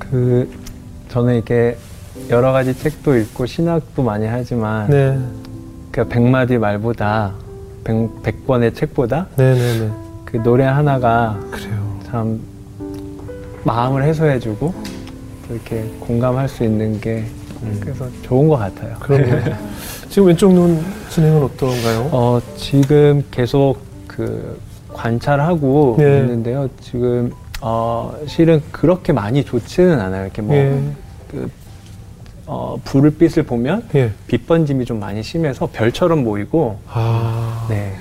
그 0.00 0.50
저는 1.10 1.34
이렇게 1.34 1.76
여러 2.30 2.52
가지 2.52 2.76
책도 2.76 3.16
읽고 3.16 3.46
신학도 3.46 4.02
많이 4.02 4.26
하지만 4.26 4.88
네, 4.88 5.18
그 5.90 6.06
백마디 6.08 6.58
말보다 6.58 7.32
백, 7.82 8.22
백 8.22 8.46
번의 8.46 8.74
책보다 8.74 9.26
네, 9.36 9.54
네, 9.54 9.78
네. 9.80 9.90
그 10.24 10.42
노래 10.42 10.64
하나가 10.64 11.38
그래요. 11.50 12.00
참 12.06 12.40
마음을 13.64 14.04
해소해주고 14.04 14.74
또 15.48 15.54
이렇게 15.54 15.82
공감할 16.00 16.48
수 16.48 16.64
있는 16.64 17.00
게 17.00 17.24
그래서 17.80 18.08
좋은 18.22 18.48
것 18.48 18.56
같아요. 18.56 18.96
그럼요. 19.00 19.54
지금 20.08 20.28
왼쪽 20.28 20.52
눈 20.52 20.84
진행은 21.08 21.42
어떤가요? 21.42 22.08
어, 22.12 22.40
지금 22.56 23.24
계속 23.30 23.78
그 24.06 24.58
관찰하고 24.92 25.96
네. 25.98 26.20
있는데요. 26.20 26.68
지금 26.80 27.32
어, 27.60 28.14
실은 28.26 28.62
그렇게 28.70 29.12
많이 29.12 29.44
좋지는 29.44 29.98
않아요. 30.00 30.24
이렇게 30.24 30.42
뭐 30.42 30.54
예, 30.54 30.78
그, 31.30 31.50
어, 32.46 32.76
불빛을 32.84 33.44
보면 33.44 33.84
예. 33.94 34.10
빛 34.26 34.46
번짐이 34.46 34.84
좀 34.84 35.00
많이 35.00 35.22
심해서 35.22 35.66
별처럼 35.72 36.24
보이고, 36.24 36.78
아, 36.88 37.66
네. 37.70 37.92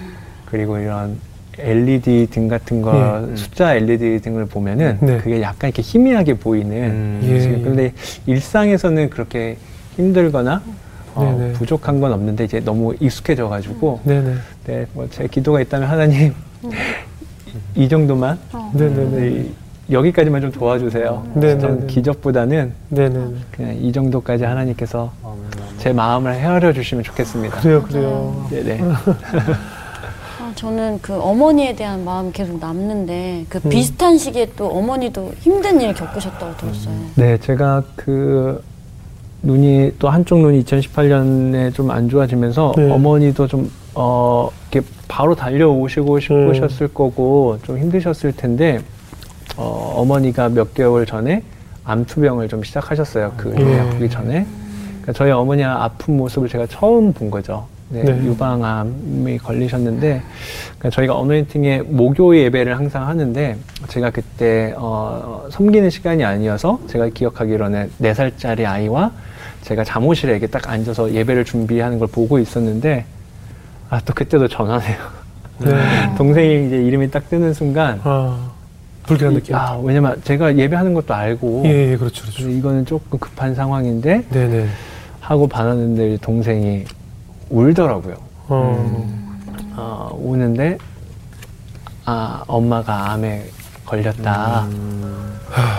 그리고 0.46 0.78
이런 0.78 1.18
LED 1.58 2.28
등 2.32 2.48
같은 2.48 2.82
거, 2.82 3.28
예. 3.32 3.36
숫자 3.36 3.76
LED 3.76 4.20
등을 4.22 4.46
보면은 4.46 4.98
네. 5.02 5.18
그게 5.20 5.42
약간 5.42 5.70
이렇게 5.70 5.82
희미하게 5.82 6.36
보이는. 6.36 7.20
예. 7.24 7.40
지금 7.40 7.64
근데 7.64 7.94
일상에서는 8.26 9.10
그렇게 9.10 9.58
힘들거나 9.96 10.62
어, 11.16 11.38
네네. 11.38 11.54
부족한 11.54 12.00
건 12.00 12.12
없는데 12.12 12.46
이제 12.46 12.60
너무 12.60 12.96
익숙해져 13.00 13.48
가지고, 13.48 14.02
네, 14.04 14.20
네, 14.22 14.34
네, 14.66 14.86
뭐 14.94 15.08
제 15.10 15.28
기도가 15.28 15.62
있다면 15.62 15.88
하나님 15.88 16.34
이 17.76 17.88
정도만 17.88 18.38
어. 18.52 18.72
네, 18.74 18.90
네, 18.90 19.06
네, 19.06 19.30
네, 19.30 19.50
여기까지만 19.92 20.42
좀 20.42 20.52
도와주세요. 20.52 21.24
네, 21.36 21.54
네, 21.56 21.60
전 21.60 21.80
네. 21.82 21.88
기적보다는 21.88 22.74
네, 22.90 23.10
네. 23.10 23.28
그냥 23.52 23.76
이 23.76 23.92
정도까지 23.92 24.44
하나님께서 24.46 25.12
제 25.78 25.92
마음을 25.92 26.34
헤아려 26.34 26.72
주시면 26.72 27.04
좋겠습니다. 27.04 27.60
그래요, 27.60 27.84
그래요. 27.84 28.46
네네. 28.50 28.82
아, 30.40 30.52
저는 30.56 31.00
그 31.02 31.14
어머니에 31.20 31.76
대한 31.76 32.06
마음이 32.06 32.32
계속 32.32 32.60
남는데 32.60 33.46
그 33.50 33.60
음. 33.66 33.70
비슷한 33.70 34.18
시기에 34.18 34.48
또 34.56 34.68
어머니도 34.68 35.34
힘든 35.40 35.82
일을 35.82 35.94
겪으셨다고 35.94 36.56
들었어요. 36.58 36.96
네, 37.16 37.38
제가 37.40 37.84
그 37.96 38.64
눈이 39.42 39.94
또 40.00 40.10
한쪽 40.10 40.40
눈이 40.40 40.64
2018년에 40.64 41.74
좀 41.74 41.92
안 41.92 42.08
좋아지면서 42.08 42.74
네. 42.78 42.90
어머니도 42.90 43.48
좀 43.48 43.70
어, 43.96 44.50
이렇게 44.72 44.88
바로 45.10 45.36
달려오시고 45.36 46.20
싶으셨을 46.22 46.88
거고 46.94 47.60
좀 47.64 47.78
힘드셨을 47.78 48.32
텐데 48.32 48.80
어, 49.58 49.94
어머니가 49.98 50.50
몇 50.50 50.74
개월 50.74 51.06
전에 51.06 51.44
암투병을 51.86 52.48
좀 52.48 52.64
시작하셨어요. 52.64 53.34
그 53.38 53.54
예. 53.58 53.80
아프기 53.80 54.10
전에. 54.10 54.46
그러니까 55.02 55.14
저희 55.14 55.32
어머니 55.32 55.64
아픈 55.64 56.18
모습을 56.18 56.48
제가 56.48 56.66
처음 56.68 57.12
본 57.14 57.30
거죠. 57.30 57.66
네, 57.90 58.02
네. 58.04 58.26
유방암이 58.26 59.38
걸리셨는데 59.40 60.22
그러니까 60.80 60.90
저희가 60.90 61.16
어노인팅에 61.16 61.82
목요 61.84 62.36
예배를 62.36 62.76
항상 62.78 63.08
하는데 63.08 63.58
제가 63.90 64.10
그때 64.10 64.74
어, 64.78 65.46
섬기는 65.52 65.90
시간이 65.90 66.24
아니어서 66.24 66.80
제가 66.88 67.10
기억하기로는 67.10 67.92
네 68.00 68.14
살짜리 68.14 68.66
아이와 68.66 69.12
제가 69.62 69.84
잠옷실에 69.84 70.32
이렇게 70.32 70.48
딱 70.48 70.68
앉아서 70.70 71.12
예배를 71.14 71.46
준비하는 71.46 72.00
걸 72.00 72.08
보고 72.08 72.40
있었는데 72.40 73.06
아 73.90 74.00
또 74.06 74.14
그때도 74.14 74.48
전화네요. 74.48 74.98
네. 75.60 75.72
동생이 76.18 76.66
이제 76.68 76.78
이름이 76.78 77.12
딱 77.12 77.30
뜨는 77.30 77.54
순간 77.54 78.00
아, 78.04 78.50
불길한 79.06 79.34
느낌. 79.34 79.56
아 79.56 79.78
왜냐면 79.82 80.22
제가 80.24 80.56
예배하는 80.58 80.94
것도 80.94 81.14
알고 81.14 81.64
예, 81.66 81.92
예, 81.92 81.98
그렇죠, 81.98 82.24
그렇죠. 82.24 82.50
이거는 82.50 82.86
조금 82.86 83.20
급한 83.20 83.54
상황인데 83.54 84.26
네, 84.30 84.48
네. 84.48 84.68
하고 85.20 85.48
받았는데 85.48 86.18
동생이 86.18 86.86
울더라고요. 87.50 88.16
어, 88.48 89.06
어, 89.76 90.18
우는데 90.22 90.78
아 92.06 92.44
엄마가 92.48 93.12
암에 93.12 93.46
걸렸다. 93.86 94.68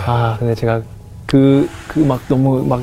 아 0.07 0.35
근데 0.39 0.55
제가 0.55 0.81
그 1.25 1.67
그 1.87 1.99
막 2.05 2.21
너무 2.27 2.63
막 2.65 2.81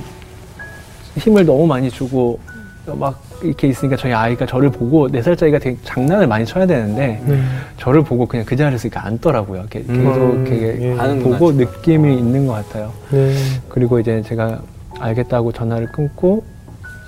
힘을 1.18 1.44
너무 1.44 1.66
많이 1.66 1.90
주고 1.90 2.38
막 2.86 3.20
이렇게 3.42 3.68
있으니까 3.68 3.96
저희 3.96 4.12
아이가 4.12 4.46
저를 4.46 4.70
보고 4.70 5.08
네 5.08 5.22
살짜리가 5.22 5.58
되게 5.58 5.76
장난을 5.84 6.26
많이 6.26 6.44
쳐야 6.44 6.66
되는데 6.66 7.20
네. 7.24 7.42
저를 7.78 8.02
보고 8.02 8.26
그냥 8.26 8.44
그 8.46 8.56
자리에서 8.56 8.88
이렇게 8.88 9.00
앉더라고요. 9.00 9.60
이렇게 9.60 9.82
계속 9.82 9.94
음, 9.94 10.46
이렇게 10.46 10.82
예. 10.82 11.18
보고 11.22 11.52
느낌이 11.52 12.16
있는 12.16 12.46
것 12.46 12.54
같아요. 12.54 12.92
네. 13.10 13.34
그리고 13.68 13.98
이제 13.98 14.22
제가 14.22 14.60
알겠다고 14.98 15.52
전화를 15.52 15.88
끊고 15.92 16.44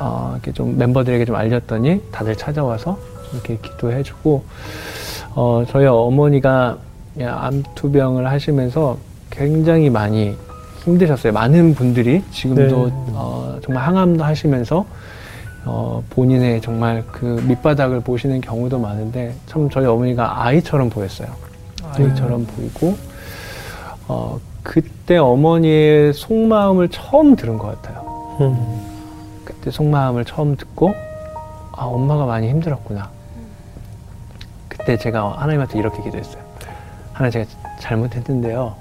어, 0.00 0.32
이렇게 0.34 0.52
좀 0.52 0.76
멤버들에게 0.76 1.24
좀 1.24 1.36
알렸더니 1.36 2.00
다들 2.10 2.36
찾아와서 2.36 2.98
이렇게 3.32 3.58
기도해주고 3.62 4.44
어, 5.34 5.64
저희 5.68 5.86
어머니가 5.86 6.78
암투병을 7.20 8.28
하시면서 8.28 8.98
굉장히 9.30 9.90
많이 9.90 10.36
힘드셨어요. 10.84 11.32
많은 11.32 11.74
분들이 11.74 12.22
지금도 12.30 12.86
네. 12.86 12.92
어, 13.12 13.58
정말 13.62 13.84
항암도 13.84 14.22
하시면서 14.22 14.84
어, 15.66 16.02
본인의 16.10 16.60
정말 16.60 17.04
그 17.10 17.42
밑바닥을 17.46 18.00
보시는 18.00 18.40
경우도 18.40 18.78
많은데 18.78 19.34
참 19.46 19.70
저희 19.70 19.86
어머니가 19.86 20.44
아이처럼 20.44 20.90
보였어요. 20.90 21.28
아이처럼 21.82 22.46
보이고 22.46 22.96
어, 24.08 24.38
그때 24.62 25.16
어머니의 25.16 26.12
속마음을 26.12 26.88
처음 26.88 27.36
들은 27.36 27.58
것 27.58 27.80
같아요. 27.82 28.36
음. 28.40 29.40
그때 29.44 29.70
속마음을 29.70 30.24
처음 30.24 30.56
듣고 30.56 30.94
아 31.72 31.84
엄마가 31.84 32.26
많이 32.26 32.48
힘들었구나. 32.48 33.10
그때 34.68 34.98
제가 34.98 35.36
하나님한테 35.38 35.78
이렇게 35.78 36.02
기도했어요. 36.02 36.42
하나 37.12 37.30
제가 37.30 37.44
잘못했는데요. 37.80 38.74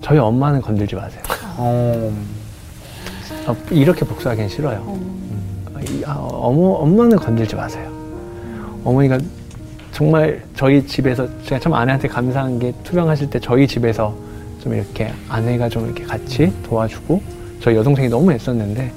저희 0.00 0.18
엄마는 0.18 0.60
건들지 0.60 0.94
마세요. 0.94 1.22
어. 1.56 2.12
아, 3.46 3.54
이렇게 3.70 4.04
복수하기는 4.04 4.48
싫어요. 4.48 4.78
음. 4.88 5.35
아, 5.86 5.92
이- 5.92 6.02
아, 6.04 6.14
어머, 6.30 6.68
엄마는 6.74 7.16
건들지 7.16 7.54
마세요. 7.54 7.88
어머니가 8.84 9.18
정말 9.92 10.42
저희 10.54 10.86
집에서 10.86 11.26
제가 11.44 11.58
참 11.60 11.72
아내한테 11.74 12.08
감사한 12.08 12.58
게 12.58 12.72
투병하실 12.84 13.30
때 13.30 13.40
저희 13.40 13.66
집에서 13.66 14.14
좀 14.62 14.74
이렇게 14.74 15.10
아내가 15.28 15.68
좀 15.68 15.86
이렇게 15.86 16.04
같이 16.04 16.52
도와주고 16.64 17.20
저희 17.60 17.76
여동생이 17.76 18.08
너무 18.08 18.30
애썼는데 18.32 18.92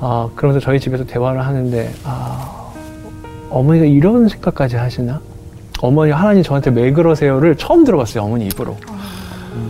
아 0.00 0.28
그러면서 0.36 0.62
저희 0.64 0.78
집에서 0.78 1.04
대화를 1.06 1.44
하는데 1.44 1.90
아 2.04 2.70
어머니가 3.50 3.86
이런 3.86 4.28
생각까지 4.28 4.76
하시나? 4.76 5.20
어머니 5.80 6.12
하나님 6.12 6.42
저한테 6.42 6.70
왜 6.70 6.92
그러세요를 6.92 7.56
처음 7.56 7.84
들어봤어요 7.84 8.24
어머니 8.24 8.46
입으로 8.46 8.76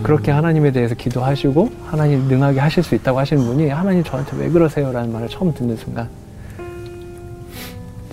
그렇게 0.03 0.31
하나님에 0.31 0.71
대해서 0.71 0.95
기도하시고 0.95 1.69
하나님 1.85 2.27
능하게 2.27 2.59
하실 2.59 2.83
수 2.83 2.95
있다고 2.95 3.19
하시는 3.19 3.43
분이 3.43 3.69
하나님 3.69 4.03
저한테 4.03 4.37
왜 4.37 4.49
그러세요라는 4.49 5.11
말을 5.11 5.29
처음 5.29 5.53
듣는 5.53 5.77
순간 5.77 6.09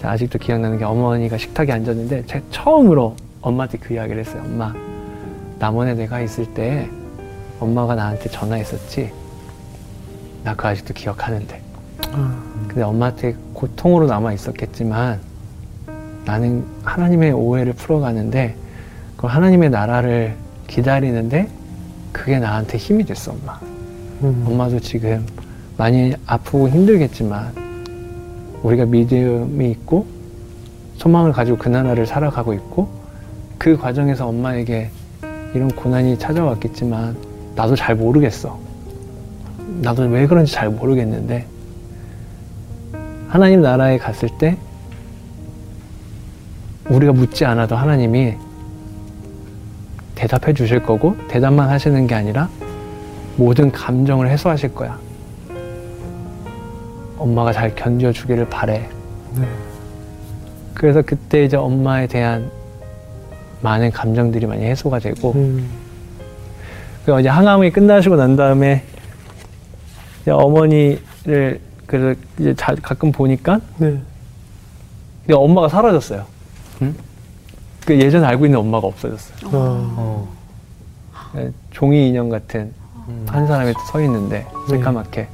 아직도 0.03 0.39
기억나는 0.39 0.79
게 0.79 0.85
어머니가 0.85 1.39
식탁에 1.39 1.73
앉았는데 1.73 2.27
제가 2.27 2.45
처음으로 2.51 3.17
엄마한테 3.41 3.79
그 3.79 3.95
이야기를 3.95 4.21
했어요. 4.25 4.43
엄마, 4.45 4.75
남원에 5.59 5.95
내가 5.95 6.21
있을 6.21 6.45
때 6.47 6.89
엄마가 7.61 7.95
나한테 7.95 8.29
전화했었지. 8.29 9.13
나 10.43 10.55
그거 10.57 10.69
아직도 10.69 10.95
기억하는데. 10.95 11.61
아, 12.11 12.43
근데 12.67 12.83
엄마한테 12.83 13.37
고통으로 13.53 14.07
남아 14.07 14.33
있었겠지만 14.33 15.21
나는 16.25 16.65
하나님의 16.83 17.33
오해를 17.33 17.73
풀어가는데 17.73 18.57
그 19.17 19.27
하나님의 19.29 19.71
나라를 19.71 20.35
기다리는데 20.67 21.49
그게 22.13 22.39
나한테 22.39 22.79
힘이 22.79 23.05
됐어, 23.05 23.33
엄마. 23.33 23.59
음. 24.23 24.45
엄마도 24.47 24.79
지금 24.81 25.27
많이 25.77 26.15
아프고 26.27 26.69
힘들겠지만 26.69 27.53
우리가 28.63 28.85
믿음이 28.85 29.71
있고 29.71 30.07
소망을 30.97 31.33
가지고 31.33 31.59
그 31.59 31.69
나라를 31.69 32.07
살아가고 32.07 32.53
있고 32.55 32.89
그 33.59 33.77
과정에서 33.77 34.29
엄마에게 34.29 34.91
이런 35.55 35.69
고난이 35.69 36.19
찾아왔겠지만 36.19 37.17
나도 37.57 37.75
잘 37.75 37.97
모르겠어. 37.97 38.59
나도 39.81 40.05
왜 40.05 40.27
그런지 40.27 40.53
잘 40.53 40.71
모르겠는데 40.71 41.47
하나님 43.29 43.63
나라에 43.63 43.99
갔을 43.99 44.29
때 44.39 44.57
우리가 46.89 47.13
묻지 47.13 47.45
않아도 47.45 47.77
하나님이 47.77 48.35
대답해 50.23 50.55
주실 50.55 50.81
거고 50.81 51.17
대답만 51.27 51.69
하시는 51.69 52.07
게 52.07 52.15
아니라 52.15 52.49
모든 53.35 53.73
감정을 53.73 54.31
해소하실 54.31 54.73
거야. 54.73 54.97
엄마가 57.19 57.53
잘 57.53 57.75
견뎌주기를 57.75 58.49
바래. 58.49 58.89
네. 59.35 59.49
그래서 60.75 61.03
그때 61.03 61.45
이제 61.45 61.57
엄마에 61.57 62.07
대한 62.07 62.53
많은 63.63 63.91
감정들이 63.91 64.47
많이 64.47 64.65
해소가 64.65 65.01
되고, 65.01 65.33
음. 65.33 65.69
그리고 67.05 67.19
이제 67.19 67.29
항암이 67.29 67.73
끝나시고 67.73 68.15
난 68.15 68.37
다음에 68.37 68.85
어머니를 70.29 71.61
그래서 71.87 72.21
이제 72.39 72.55
자, 72.55 72.77
가끔 72.81 73.11
보니까 73.11 73.61
네. 73.79 73.99
근데 75.23 75.35
엄마가 75.35 75.69
사라졌어요. 75.69 76.25
응? 76.83 76.95
그 77.85 77.99
예전에 77.99 78.27
알고 78.27 78.47
있는 78.47 78.59
엄마가 78.61 78.87
없어졌어요. 78.87 79.49
아, 79.53 79.95
어. 79.97 80.29
종이 81.71 82.09
인형 82.09 82.29
같은 82.29 82.73
음. 83.09 83.27
한 83.29 83.47
사람이 83.47 83.73
서 83.91 84.01
있는데 84.03 84.47
새까맣게 84.69 85.29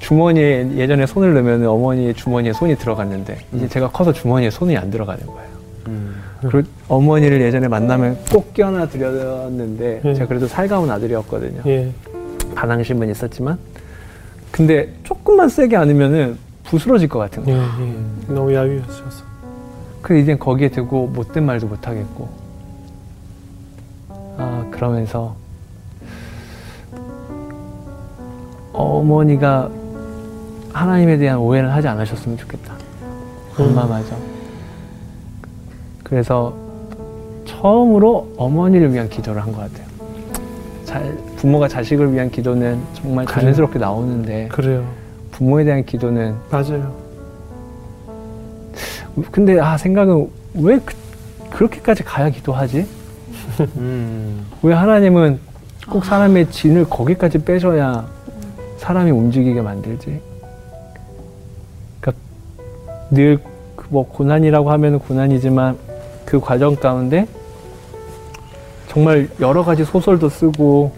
주머니에 0.00 0.72
예전에 0.76 1.06
손을 1.06 1.32
넣으면 1.34 1.66
어머니의 1.66 2.14
주머니에 2.14 2.52
손이 2.52 2.76
들어갔는데 2.76 3.38
이제 3.54 3.68
제가 3.68 3.90
커서 3.90 4.12
주머니에 4.12 4.50
손이 4.50 4.76
안 4.76 4.90
들어가는 4.90 5.24
거예요. 5.26 5.50
음. 5.86 6.22
그리고 6.40 6.68
어머니를 6.88 7.40
예전에 7.40 7.68
만나면 7.68 8.18
꼭 8.30 8.52
껴안아 8.52 8.88
드렸는데 8.88 10.02
음. 10.04 10.14
제가 10.14 10.26
그래도 10.26 10.46
살가운 10.46 10.90
아들이었거든요. 10.90 11.62
예. 11.66 11.90
반항심은 12.54 13.10
있었지만 13.10 13.58
근데 14.50 14.92
조금만 15.04 15.48
세게 15.48 15.76
안으면은 15.76 16.36
부스러질 16.64 17.08
것 17.08 17.18
같은 17.20 17.46
예. 17.48 17.52
거예요. 17.52 17.68
예. 17.80 18.34
너무 18.34 18.52
야위하셔 18.52 19.04
서. 20.04 20.08
그 20.08 20.18
이제 20.18 20.36
거기에 20.36 20.68
대고 20.68 21.06
못된 21.08 21.44
말도 21.46 21.66
못 21.66 21.88
하겠고 21.88 22.28
아 24.36 24.66
그러면서 24.70 25.34
어머니가 28.72 29.70
하나님에 30.72 31.16
대한 31.16 31.38
오해를 31.38 31.72
하지 31.72 31.88
않으셨으면 31.88 32.36
좋겠다 32.36 32.74
엄마마저 33.58 34.14
그래서 36.02 36.54
처음으로 37.46 38.34
어머니를 38.36 38.92
위한 38.92 39.08
기도를 39.08 39.42
한 39.42 39.52
것 39.52 39.60
같아요 39.60 39.86
잘, 40.84 41.16
부모가 41.36 41.66
자식을 41.68 42.12
위한 42.12 42.30
기도는 42.30 42.78
정말. 42.94 43.26
자연스럽게 43.26 43.78
나오는데 43.78 44.48
그래요. 44.48 44.84
부모에 45.32 45.64
대한 45.64 45.84
기도는 45.84 46.34
맞아요. 46.50 47.03
근데 49.30 49.58
아 49.60 49.76
생각은 49.76 50.30
왜 50.54 50.78
그, 50.84 50.94
그렇게까지 51.50 52.02
가야 52.02 52.30
기도하지? 52.30 52.86
음. 53.76 54.46
왜 54.62 54.74
하나님은 54.74 55.38
꼭 55.88 56.04
사람의 56.04 56.50
진을 56.50 56.86
거기까지 56.88 57.38
빼셔야 57.44 58.06
사람이 58.78 59.10
움직이게 59.10 59.60
만들지? 59.60 60.20
그러니까 62.00 62.22
늘 63.10 63.38
뭐 63.88 64.06
고난이라고 64.08 64.70
하면 64.72 64.98
고난이지만 64.98 65.76
그 66.24 66.40
과정 66.40 66.74
가운데 66.76 67.26
정말 68.88 69.28
여러 69.40 69.64
가지 69.64 69.84
소설도 69.84 70.28
쓰고 70.28 70.92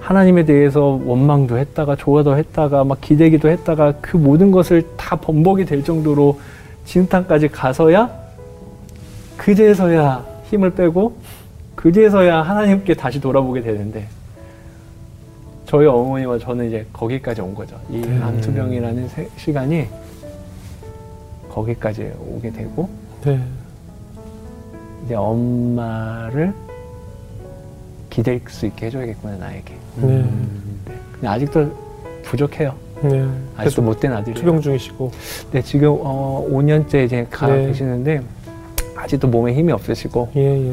하나님에 0.00 0.44
대해서 0.44 1.00
원망도 1.04 1.58
했다가 1.58 1.96
좋아도 1.96 2.36
했다가 2.36 2.84
막 2.84 3.00
기대기도 3.00 3.48
했다가 3.48 3.94
그 4.00 4.16
모든 4.16 4.50
것을 4.50 4.82
다 4.96 5.16
번복이 5.16 5.64
될 5.64 5.84
정도로 5.84 6.40
진탕까지 6.84 7.48
가서야 7.48 8.10
그제서야 9.36 10.24
힘을 10.46 10.70
빼고 10.74 11.16
그제서야 11.74 12.42
하나님께 12.42 12.94
다시 12.94 13.20
돌아보게 13.20 13.62
되는데 13.62 14.06
저희 15.66 15.86
어머니와 15.86 16.38
저는 16.38 16.68
이제 16.68 16.86
거기까지 16.92 17.40
온 17.40 17.54
거죠. 17.54 17.80
이 17.88 17.96
음. 18.02 18.20
암투병이라는 18.22 19.08
세- 19.08 19.28
시간이 19.38 19.86
거기까지 21.50 22.12
오게 22.20 22.50
되고 22.50 22.88
네. 23.24 23.40
이제 25.04 25.14
엄마를 25.14 26.52
기댈 28.10 28.40
수 28.48 28.66
있게 28.66 28.86
해줘야겠구나 28.86 29.36
나에게. 29.36 29.74
네. 29.96 30.24
근데 31.12 31.26
아직도 31.26 31.72
부족해요. 32.24 32.74
네. 33.02 33.20
아직도 33.20 33.36
그래서 33.56 33.82
못된 33.82 34.12
아들이에요. 34.12 34.34
투병 34.38 34.60
중이시고. 34.60 35.10
네, 35.52 35.62
지금 35.62 35.96
어, 36.00 36.46
5년째 36.50 37.04
이제 37.04 37.26
가 37.30 37.46
네. 37.48 37.66
계시는데 37.66 38.22
아직도 38.96 39.28
몸에 39.28 39.52
힘이 39.54 39.72
없으시고 39.72 40.30
예, 40.36 40.68
예. 40.68 40.72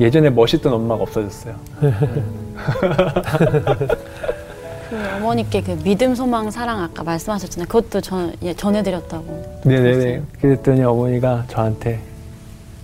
예전에 0.00 0.30
멋있던 0.30 0.72
엄마가 0.72 1.02
없어졌어요. 1.02 1.54
그 4.90 4.96
어머니께 5.16 5.62
그 5.62 5.78
믿음, 5.82 6.14
소망, 6.14 6.50
사랑 6.50 6.80
아까 6.82 7.02
말씀하셨잖아요. 7.02 7.66
그것도 7.66 8.00
전, 8.02 8.34
예, 8.42 8.52
전해드렸다고. 8.52 9.60
네네네. 9.64 9.92
들었어요. 9.92 10.22
그랬더니 10.40 10.82
어머니가 10.82 11.44
저한테 11.48 12.00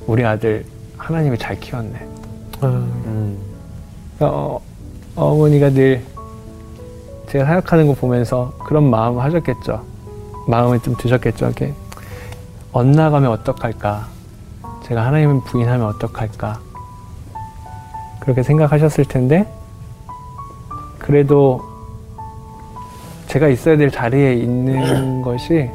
우리 0.06 0.24
아들 0.24 0.64
하나님이 0.96 1.36
잘 1.36 1.58
키웠네. 1.60 1.98
아, 2.60 2.66
음. 2.66 3.38
어, 4.20 4.58
어머니가 5.16 5.70
늘 5.70 6.02
제가 7.28 7.44
생각하는 7.44 7.86
거 7.86 7.94
보면서 7.94 8.52
그런 8.58 8.88
마음을 8.90 9.22
하셨겠죠. 9.22 9.84
마음을 10.46 10.80
좀 10.80 10.94
드셨겠죠. 10.96 11.46
이렇게 11.46 11.74
엇나가면 12.72 13.30
어떡할까? 13.30 14.06
제가 14.84 15.04
하나님을 15.04 15.42
부인하면 15.44 15.86
어떡할까? 15.88 16.60
그렇게 18.20 18.42
생각하셨을 18.42 19.04
텐데 19.04 19.46
그래도 20.98 21.62
제가 23.26 23.48
있어야 23.48 23.76
될 23.76 23.90
자리에 23.90 24.34
있는 24.34 25.20
것이 25.22 25.70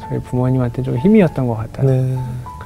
저희 0.00 0.18
부모님한테 0.20 0.82
좀 0.82 0.96
힘이었던 0.98 1.46
것 1.46 1.56
같아요. 1.56 1.90
네. 1.90 2.18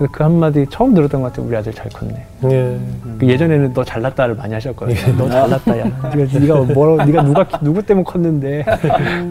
그래서 0.02 0.08
그 0.10 0.22
한마디 0.24 0.66
처음 0.68 0.94
들었던 0.94 1.22
것 1.22 1.28
같아요. 1.28 1.46
우리 1.46 1.56
아들 1.56 1.72
잘 1.72 1.88
컸네. 1.90 2.26
예. 2.44 2.80
그 3.18 3.28
예전에는 3.28 3.72
너 3.72 3.84
잘났다를 3.84 4.34
많이 4.34 4.52
하셨거든요. 4.54 5.16
너 5.16 5.28
잘났다, 5.30 5.78
야. 5.78 5.84
네가, 6.16 6.38
네가 6.40 6.60
뭐라, 6.74 7.04
네가 7.04 7.22
누가 7.22 7.46
누구 7.60 7.82
때문에 7.82 8.04
컸는데 8.04 8.64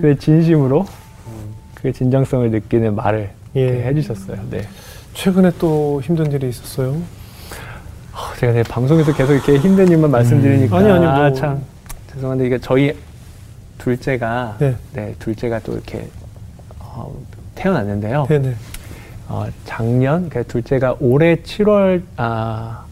그 0.01 0.17
진심으로 0.17 0.85
그 1.75 1.91
진정성을 1.91 2.49
느끼는 2.51 2.95
말을 2.95 3.31
예. 3.57 3.83
해주셨어요. 3.83 4.37
네. 4.49 4.61
최근에 5.13 5.51
또 5.59 5.99
힘든 6.03 6.31
일이 6.31 6.47
있었어요. 6.47 6.91
어, 8.13 8.33
제가 8.37 8.53
네, 8.53 8.63
방송에서 8.63 9.13
계속 9.13 9.33
이렇게 9.33 9.57
힘든 9.57 9.89
일만 9.89 10.09
말씀드리니까 10.09 10.77
아니, 10.77 10.89
아니, 10.89 11.05
뭐. 11.05 11.13
아, 11.13 11.33
참 11.33 11.61
죄송한데 12.13 12.45
이게 12.45 12.57
저희 12.59 12.95
둘째가 13.77 14.55
네. 14.59 14.75
네, 14.93 15.15
둘째가 15.19 15.59
또 15.59 15.73
이렇게 15.73 16.07
어, 16.79 17.13
태어났는데요. 17.55 18.27
네네. 18.29 18.55
어, 19.27 19.47
작년 19.65 20.29
그러니까 20.29 20.43
둘째가 20.43 20.97
올해 20.99 21.35
7월 21.37 22.01
아 22.17 22.85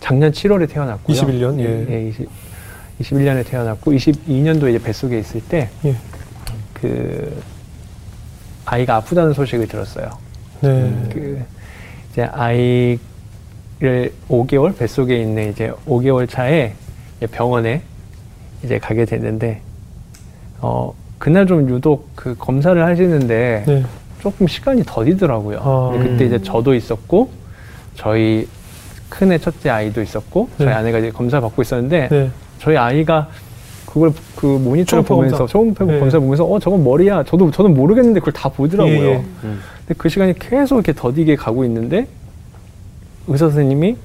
작년 0.00 0.32
7월에 0.32 0.68
태어났고요. 0.68 1.16
21년, 1.16 1.58
예. 1.60 1.86
예, 1.90 2.08
20, 2.08 2.28
21년에 3.00 3.46
태어났고 3.46 3.92
22년도에 3.92 4.74
이제 4.74 4.82
뱃속에 4.82 5.18
있을 5.18 5.40
때그 5.42 5.76
예. 5.84 7.42
아이가 8.64 8.96
아프다는 8.96 9.32
소식을 9.32 9.66
들었어요. 9.68 10.10
네. 10.60 10.92
그 11.12 11.42
이제 12.10 12.22
아이를 12.22 14.12
5개월 14.28 14.76
뱃속에 14.76 15.20
있는 15.20 15.50
이제 15.50 15.72
5개월 15.86 16.28
차에 16.28 16.74
이제 17.16 17.26
병원에 17.26 17.82
이제 18.64 18.78
가게 18.78 19.04
됐는데 19.04 19.60
어 20.60 20.92
그날 21.18 21.46
좀 21.46 21.68
유독 21.68 22.08
그 22.14 22.34
검사를 22.36 22.82
하시는데 22.84 23.64
네. 23.66 23.84
조금 24.20 24.46
시간이 24.46 24.82
더디더라고요. 24.86 25.58
아. 25.62 25.98
그때 26.02 26.26
이제 26.26 26.40
저도 26.42 26.74
있었고 26.74 27.30
저희 27.94 28.48
큰애 29.08 29.38
첫째 29.38 29.70
아이도 29.70 30.02
있었고 30.02 30.48
저희 30.58 30.68
네. 30.68 30.72
아내가 30.74 30.98
이제 30.98 31.10
검사 31.10 31.40
받고 31.40 31.62
있었는데 31.62 32.08
네. 32.08 32.30
저희 32.58 32.76
아이가 32.76 33.28
그걸 33.86 34.12
그 34.36 34.46
모니터를 34.46 35.02
보면서. 35.04 35.46
초음파 35.46 35.84
네. 35.84 35.98
검사 35.98 36.18
보면서 36.18 36.44
어 36.44 36.58
저건 36.58 36.84
머리야 36.84 37.24
저도 37.24 37.50
저는 37.50 37.74
모르겠는데 37.74 38.20
그걸 38.20 38.32
다 38.34 38.48
보더라고요. 38.48 38.94
예, 38.94 39.12
예. 39.12 39.24
음. 39.44 39.60
근데 39.78 39.94
그 39.96 40.08
시간이 40.08 40.38
계속 40.38 40.76
이렇게 40.76 40.92
더디게 40.92 41.36
가고 41.36 41.64
있는데 41.64 42.06
의사 43.26 43.46
선생님이 43.46 43.96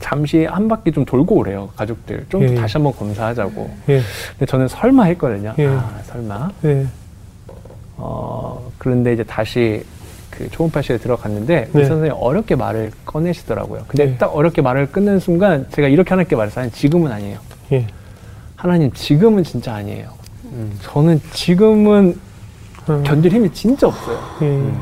잠시 0.00 0.44
한 0.44 0.68
바퀴 0.68 0.92
좀 0.92 1.04
돌고 1.04 1.36
오래요 1.36 1.70
가족들 1.76 2.26
좀 2.28 2.42
예, 2.42 2.48
예. 2.50 2.54
다시 2.54 2.74
한번 2.76 2.92
검사하자고. 2.94 3.70
예. 3.90 4.00
근데 4.30 4.46
저는 4.46 4.68
설마 4.68 5.04
했거든요. 5.04 5.54
예. 5.58 5.66
아 5.68 6.00
설마. 6.04 6.50
예. 7.98 8.00
어 8.00 8.70
그런데 8.78 9.12
이제 9.12 9.24
다시 9.24 9.84
그 10.30 10.48
초음파실에 10.50 10.98
들어갔는데 10.98 11.54
네. 11.54 11.70
의사 11.74 11.88
선생님이 11.88 12.10
어렵게 12.10 12.54
말을 12.54 12.92
꺼내시더라고요. 13.04 13.84
근데 13.88 14.06
네. 14.06 14.16
딱 14.16 14.34
어렵게 14.34 14.62
말을 14.62 14.86
끊는 14.92 15.18
순간 15.18 15.66
제가 15.70 15.88
이렇게 15.88 16.10
하나님께 16.10 16.36
말했어요. 16.36 16.62
아니, 16.62 16.72
지금은 16.72 17.10
아니에요. 17.10 17.38
예. 17.72 17.86
하나님 18.54 18.92
지금은 18.92 19.42
진짜 19.42 19.74
아니에요. 19.74 20.10
음. 20.44 20.78
저는 20.82 21.20
지금은 21.32 22.18
음. 22.88 23.02
견딜 23.02 23.32
힘이 23.32 23.52
진짜 23.52 23.88
없어요. 23.88 24.18
예. 24.42 24.72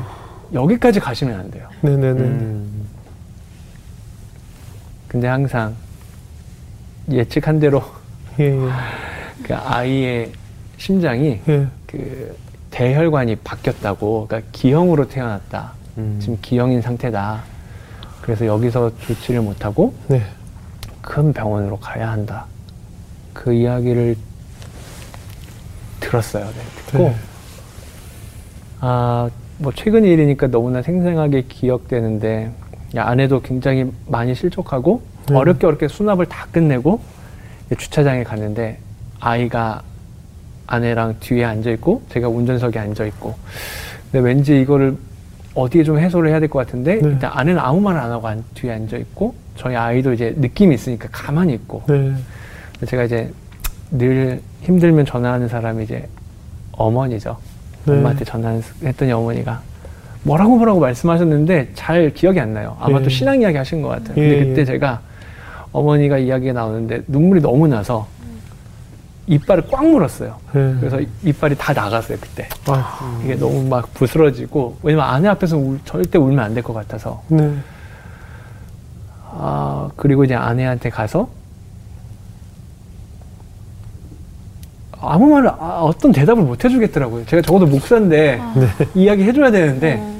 여기까지 0.53 0.99
가시면 0.99 1.39
안 1.39 1.51
돼요. 1.51 1.67
네네네. 1.81 2.21
음. 2.21 2.87
근데 5.07 5.27
항상 5.27 5.75
예측한 7.11 7.59
대로 7.59 7.81
예. 8.39 8.45
예. 8.45 8.59
그 9.43 9.55
아이의 9.55 10.31
심장이 10.77 11.39
예. 11.47 11.67
그 11.87 12.35
대혈관이 12.71 13.37
바뀌었다고, 13.37 14.27
그러니까 14.27 14.49
기형으로 14.51 15.07
태어났다. 15.07 15.73
음. 15.97 16.17
지금 16.21 16.37
기형인 16.41 16.81
상태다. 16.81 17.43
그래서 18.21 18.45
여기서 18.45 18.91
조치를 18.99 19.41
못하고 19.41 19.93
네. 20.07 20.21
큰 21.01 21.31
병원으로 21.33 21.77
가야 21.77 22.11
한다. 22.11 22.45
그 23.33 23.53
이야기를 23.53 24.17
들었어요. 25.99 26.45
네, 26.45 26.51
듣고 26.85 26.97
네. 27.03 27.15
아, 28.79 29.29
뭐 29.57 29.71
최근 29.73 30.03
일이니까 30.03 30.47
너무나 30.47 30.81
생생하게 30.81 31.43
기억되는데 31.43 32.51
야, 32.95 33.05
아내도 33.05 33.41
굉장히 33.41 33.91
많이 34.05 34.35
실족하고 34.35 35.01
네. 35.29 35.35
어렵게 35.35 35.65
어렵게 35.65 35.87
수납을 35.87 36.25
다 36.27 36.47
끝내고 36.51 36.99
주차장에 37.77 38.23
갔는데 38.23 38.79
아이가 39.19 39.81
아내랑 40.67 41.15
뒤에 41.19 41.43
앉아 41.45 41.71
있고 41.71 42.01
제가 42.09 42.27
운전석에 42.27 42.77
앉아 42.77 43.05
있고 43.05 43.35
근데 44.11 44.25
왠지 44.27 44.61
이거를 44.61 44.95
어디에 45.55 45.83
좀 45.83 45.97
해소를 45.97 46.29
해야 46.29 46.39
될 46.39 46.49
것 46.49 46.59
같은데 46.59 46.95
네. 47.01 47.09
일단 47.09 47.31
아내는 47.33 47.59
아무 47.59 47.79
말 47.81 47.97
안 47.97 48.11
하고 48.11 48.27
안- 48.27 48.43
뒤에 48.53 48.73
앉아 48.73 48.97
있고 48.97 49.33
저희 49.55 49.75
아이도 49.75 50.13
이제 50.13 50.33
느낌이 50.37 50.75
있으니까 50.75 51.07
가만히 51.11 51.53
있고 51.55 51.81
네. 51.87 52.13
제가 52.85 53.03
이제 53.05 53.31
늘 53.89 54.39
힘들면 54.61 55.05
전화하는 55.05 55.47
사람이 55.47 55.83
이제 55.85 56.07
어머니죠. 56.73 57.37
네. 57.85 57.93
엄마한테 57.93 58.25
전화했더니 58.25 59.11
어머니가 59.13 59.61
뭐라고 60.23 60.57
뭐라고 60.57 60.79
말씀하셨는데 60.81 61.69
잘 61.73 62.11
기억이 62.13 62.39
안 62.39 62.53
나요. 62.53 62.75
아마 62.79 62.99
예. 62.99 63.03
또 63.03 63.09
신앙 63.09 63.41
이야기 63.41 63.55
하신 63.57 63.81
것 63.81 63.87
같아요. 63.89 64.13
근데 64.15 64.39
예, 64.41 64.45
그때 64.45 64.61
예. 64.61 64.65
제가 64.65 64.99
어머니가 65.71 66.17
이야기가 66.17 66.53
나오는데 66.53 67.01
눈물이 67.07 67.41
너무 67.41 67.67
나서 67.67 68.07
이빨을 69.27 69.67
꽉 69.69 69.85
물었어요. 69.85 70.37
네. 70.53 70.75
그래서 70.79 70.99
이빨이 71.23 71.55
다 71.57 71.73
나갔어요 71.73 72.17
그때. 72.21 72.47
아, 72.67 73.19
이게 73.23 73.35
너무 73.35 73.63
막 73.67 73.93
부스러지고 73.93 74.77
왜냐면 74.83 75.05
아내 75.09 75.27
앞에서 75.27 75.57
울- 75.57 75.79
절대 75.85 76.17
울면 76.17 76.39
안 76.39 76.53
될 76.53 76.63
것 76.63 76.73
같아서. 76.73 77.21
네. 77.27 77.53
아 79.39 79.89
그리고 79.97 80.23
이제 80.23 80.33
아내한테 80.33 80.89
가서 80.89 81.27
아무 84.99 85.27
말을 85.27 85.49
아, 85.49 85.81
어떤 85.83 86.11
대답을 86.11 86.43
못 86.43 86.63
해주겠더라고요. 86.63 87.25
제가 87.25 87.41
적어도 87.41 87.67
목사인데 87.67 88.37
네. 88.55 88.67
이야기 88.95 89.23
해줘야 89.23 89.51
되는데 89.51 89.97
어. 89.99 90.17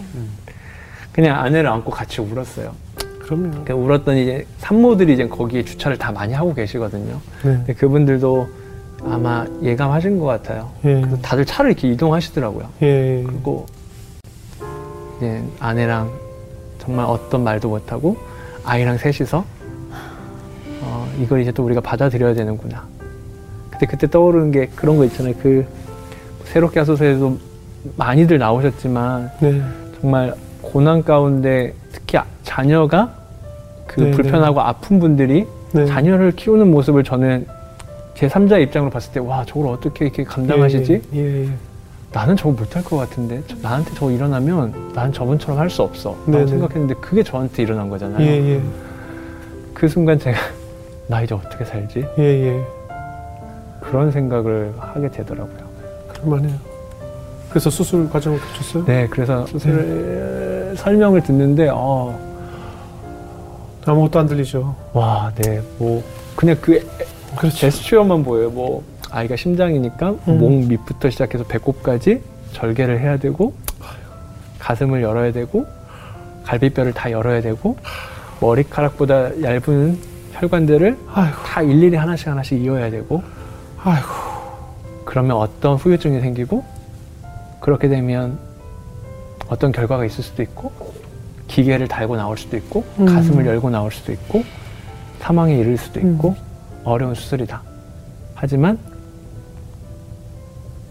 그냥 1.12 1.40
아내를 1.40 1.68
안고 1.70 1.90
같이 1.92 2.22
울었어요. 2.22 2.74
그럼요. 3.20 3.50
그러니까 3.50 3.74
울었더니 3.76 4.24
이제 4.24 4.48
산모들이 4.60 5.14
이제 5.14 5.28
거기에 5.28 5.64
주차를 5.66 5.98
다 5.98 6.12
많이 6.12 6.34
하고 6.34 6.54
계시거든요. 6.54 7.14
네. 7.44 7.54
근데 7.54 7.74
그분들도 7.74 8.48
아마 9.04 9.46
예감하신 9.62 10.20
것 10.20 10.26
같아요. 10.26 10.70
예. 10.86 11.02
그래서 11.02 11.18
다들 11.18 11.46
차를 11.46 11.72
이렇게 11.72 11.88
이동하시더라고요. 11.90 12.68
예. 12.82 13.24
그리고 13.26 13.66
이제 15.18 15.42
아내랑 15.60 16.12
정말 16.80 17.06
어떤 17.06 17.44
말도 17.44 17.70
못하고 17.70 18.18
아이랑 18.64 18.98
셋이서 18.98 19.44
어, 20.82 21.14
이걸 21.22 21.42
이제 21.42 21.52
또 21.52 21.64
우리가 21.64 21.82
받아들여야 21.82 22.34
되는구나. 22.34 22.84
그때 23.72 23.86
그때 23.86 24.08
떠오르는 24.08 24.52
게 24.52 24.68
그런 24.76 24.98
거 24.98 25.06
있잖아요. 25.06 25.34
그 25.42 25.66
새롭게 26.46 26.80
하소서에도 26.80 27.38
많이들 27.96 28.38
나오셨지만 28.40 29.32
네. 29.40 29.62
정말 30.02 30.34
고난 30.62 31.04
가운데 31.04 31.74
특히 31.92 32.18
아- 32.18 32.26
자녀가 32.44 33.14
그 33.86 34.02
네, 34.02 34.12
불편하고 34.12 34.60
아픈 34.62 35.00
분들이 35.00 35.46
네. 35.72 35.86
자녀를 35.86 36.32
키우는 36.32 36.72
모습을 36.72 37.04
저는 37.04 37.46
제 38.18 38.28
3자의 38.28 38.64
입장으로 38.64 38.90
봤을 38.92 39.12
때 39.14 39.20
와 39.20 39.46
저걸 39.46 39.68
어떻게 39.68 40.06
이렇게 40.06 40.24
감당하시지? 40.24 41.02
예. 41.14 41.18
예. 41.20 41.46
예. 41.46 41.50
나는 42.12 42.36
저거 42.36 42.52
못할 42.52 42.84
것 42.84 42.98
같은데 42.98 43.44
저- 43.48 43.56
나한테 43.62 43.94
저거 43.94 44.12
일어나면 44.12 44.94
난 44.96 45.12
저번처럼 45.14 45.60
할 45.60 45.70
수 45.70 45.84
없어 45.84 46.12
라고 46.26 46.32
네네. 46.32 46.48
생각했는데 46.48 46.96
그게 46.96 47.22
저한테 47.22 47.64
일어난 47.64 47.90
거잖아요 47.90 48.26
예. 48.26 48.56
예. 48.56 48.62
그 49.74 49.88
순간 49.88 50.18
제가 50.18 50.38
나 51.08 51.22
이제 51.22 51.36
어떻게 51.36 51.64
살지? 51.64 52.06
예. 52.18 52.24
예. 52.24 52.64
그런 53.82 54.12
생각을 54.12 54.74
하게 54.80 55.10
되더라고요 55.10 55.68
그럴만해요. 56.10 56.56
그래서 57.50 57.70
수술 57.70 58.10
과정을 58.10 58.40
거쳤어요? 58.40 58.86
네 58.86 59.08
그래서 59.10 59.46
수술 59.48 60.74
설명을 60.76 61.22
듣는데 61.24 61.70
어, 61.72 62.18
아무것도 63.86 64.20
안 64.20 64.28
들리죠. 64.28 64.76
와, 64.94 65.32
네, 65.36 65.62
뭐 65.78 66.04
그냥 66.36 66.58
그 66.62 66.86
그렇죠. 67.38 67.56
제스처만 67.58 68.24
보여요. 68.24 68.50
뭐 68.50 68.84
아이가 69.10 69.36
심장이니까 69.36 70.12
음. 70.28 70.38
목 70.40 70.52
밑부터 70.68 71.10
시작해서 71.10 71.44
배꼽까지 71.46 72.22
절개를 72.54 73.00
해야 73.00 73.18
되고 73.18 73.54
가슴을 74.60 75.02
열어야 75.02 75.32
되고 75.32 75.66
갈비뼈를 76.44 76.94
다 76.94 77.12
열어야 77.12 77.42
되고 77.42 77.78
머리카락보다 78.42 79.42
얇은 79.42 79.98
혈관들을 80.34 80.98
아이고. 81.14 81.38
다 81.44 81.62
일일이 81.62 81.96
하나씩 81.96 82.28
하나씩 82.28 82.62
이어야 82.62 82.90
되고 82.90 83.22
아이고. 83.84 84.08
그러면 85.06 85.38
어떤 85.38 85.76
후유증이 85.76 86.20
생기고 86.22 86.64
그렇게 87.60 87.88
되면 87.88 88.38
어떤 89.48 89.72
결과가 89.72 90.06
있을 90.06 90.24
수도 90.24 90.44
있고 90.44 90.72
기계를 91.48 91.88
달고 91.88 92.18
나올 92.18 92.38
수도 92.38 92.58
있고 92.58 92.84
음. 93.00 93.06
가슴을 93.06 93.46
열고 93.46 93.70
나올 93.70 93.92
수도 93.92 94.12
있고 94.12 94.44
사망에 95.20 95.56
이를 95.58 95.78
수도 95.78 96.00
있고 96.00 96.36
어려운 96.88 97.14
수술이다. 97.14 97.62
하지만 98.34 98.80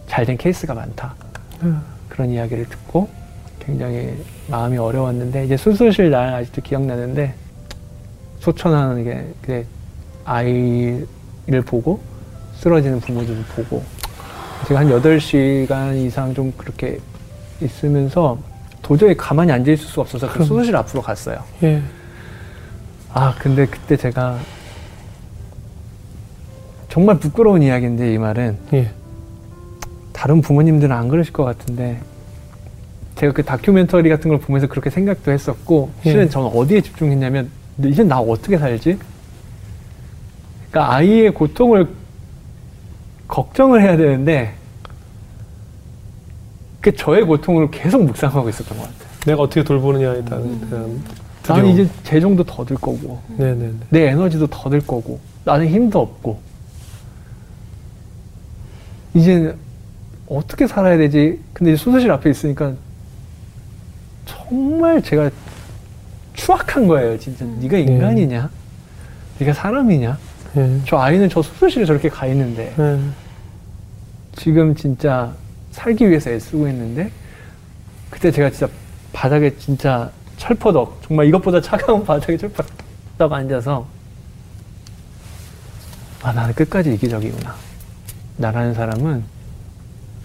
잘된 0.08 0.36
케이스가 0.36 0.74
많다. 0.74 1.14
음. 1.62 1.80
그런 2.08 2.30
이야기를 2.30 2.66
듣고 2.66 3.08
굉장히 3.60 4.14
마음이 4.48 4.76
어려웠는데 4.78 5.44
이제 5.46 5.56
수술실 5.56 6.10
날 6.10 6.34
아직도 6.34 6.62
기억나는데 6.62 7.34
소천하는 8.40 9.04
게 9.04 9.26
그게 9.40 9.66
아이를 10.24 11.62
보고 11.64 12.00
쓰러지는 12.56 13.00
부모들을 13.00 13.42
보고 13.56 13.82
제가 14.68 14.80
한 14.80 14.88
8시간 14.88 15.96
이상 15.96 16.32
좀 16.34 16.52
그렇게 16.56 16.98
있으면서 17.60 18.38
도저히 18.82 19.16
가만히 19.16 19.50
앉아 19.52 19.72
있을 19.72 19.86
수가 19.86 20.02
없어서 20.02 20.28
그. 20.30 20.44
수술실 20.44 20.76
앞으로 20.76 21.02
갔어요. 21.02 21.42
예. 21.62 21.82
아, 23.12 23.34
근데 23.38 23.66
그때 23.66 23.96
제가 23.96 24.38
정말 26.96 27.18
부끄러운 27.18 27.60
이야기인데 27.62 28.14
이 28.14 28.16
말은 28.16 28.56
예. 28.72 28.90
다른 30.14 30.40
부모님들은 30.40 30.96
안 30.96 31.08
그러실 31.08 31.30
것 31.30 31.44
같은데 31.44 32.00
제가 33.16 33.34
그 33.34 33.44
다큐멘터리 33.44 34.08
같은 34.08 34.30
걸 34.30 34.40
보면서 34.40 34.66
그렇게 34.66 34.88
생각도 34.88 35.30
했었고 35.30 35.90
실은 36.02 36.22
예. 36.22 36.28
저는 36.30 36.48
어디에 36.54 36.80
집중했냐면 36.80 37.50
이제 37.84 38.02
나 38.02 38.18
어떻게 38.18 38.56
살지? 38.56 38.98
그러니까 40.70 40.94
아이의 40.94 41.34
고통을 41.34 41.86
걱정을 43.28 43.82
해야 43.82 43.98
되는데 43.98 44.54
그 46.80 46.96
저의 46.96 47.24
고통을 47.26 47.70
계속 47.70 48.04
묵상하고 48.04 48.48
있었던 48.48 48.78
것 48.78 48.84
같아요. 48.84 49.08
내가 49.26 49.42
어떻게 49.42 49.62
돌보느냐에 49.62 50.24
대한 50.24 50.60
그런 50.70 51.02
나는. 51.46 51.66
이제 51.68 51.86
재정도 52.04 52.42
더 52.42 52.64
들 52.64 52.74
거고 52.76 53.20
네네네. 53.36 53.72
내 53.90 54.06
에너지도 54.06 54.46
더 54.46 54.70
들 54.70 54.80
거고 54.80 55.20
나는 55.44 55.68
힘도 55.68 56.00
없고 56.00 56.46
이제 59.16 59.56
어떻게 60.28 60.66
살아야 60.66 60.98
되지? 60.98 61.40
근데 61.54 61.72
이제 61.72 61.82
수술실 61.82 62.10
앞에 62.10 62.28
있으니까 62.28 62.74
정말 64.26 65.02
제가 65.02 65.30
추악한 66.34 66.86
거예요. 66.86 67.18
진짜 67.18 67.46
네가 67.46 67.78
인간이냐? 67.78 68.50
네가 69.38 69.54
사람이냐? 69.54 70.18
예. 70.58 70.80
저 70.86 70.98
아이는 70.98 71.30
저 71.30 71.40
수술실에 71.40 71.86
저렇게 71.86 72.10
가 72.10 72.26
있는데 72.26 72.74
예. 72.78 73.00
지금 74.36 74.74
진짜 74.74 75.32
살기 75.72 76.08
위해서 76.08 76.30
애쓰고 76.30 76.68
있는데 76.68 77.10
그때 78.10 78.30
제가 78.30 78.50
진짜 78.50 78.68
바닥에 79.14 79.56
진짜 79.56 80.10
철퍼덕 80.36 81.02
정말 81.06 81.26
이것보다 81.26 81.62
차가운 81.62 82.04
바닥에 82.06 82.36
철퍼덕 82.36 83.32
앉아서 83.32 83.86
아 86.22 86.32
나는 86.32 86.54
끝까지 86.54 86.92
이기적이구나 86.94 87.65
나라는 88.36 88.74
사람은 88.74 89.24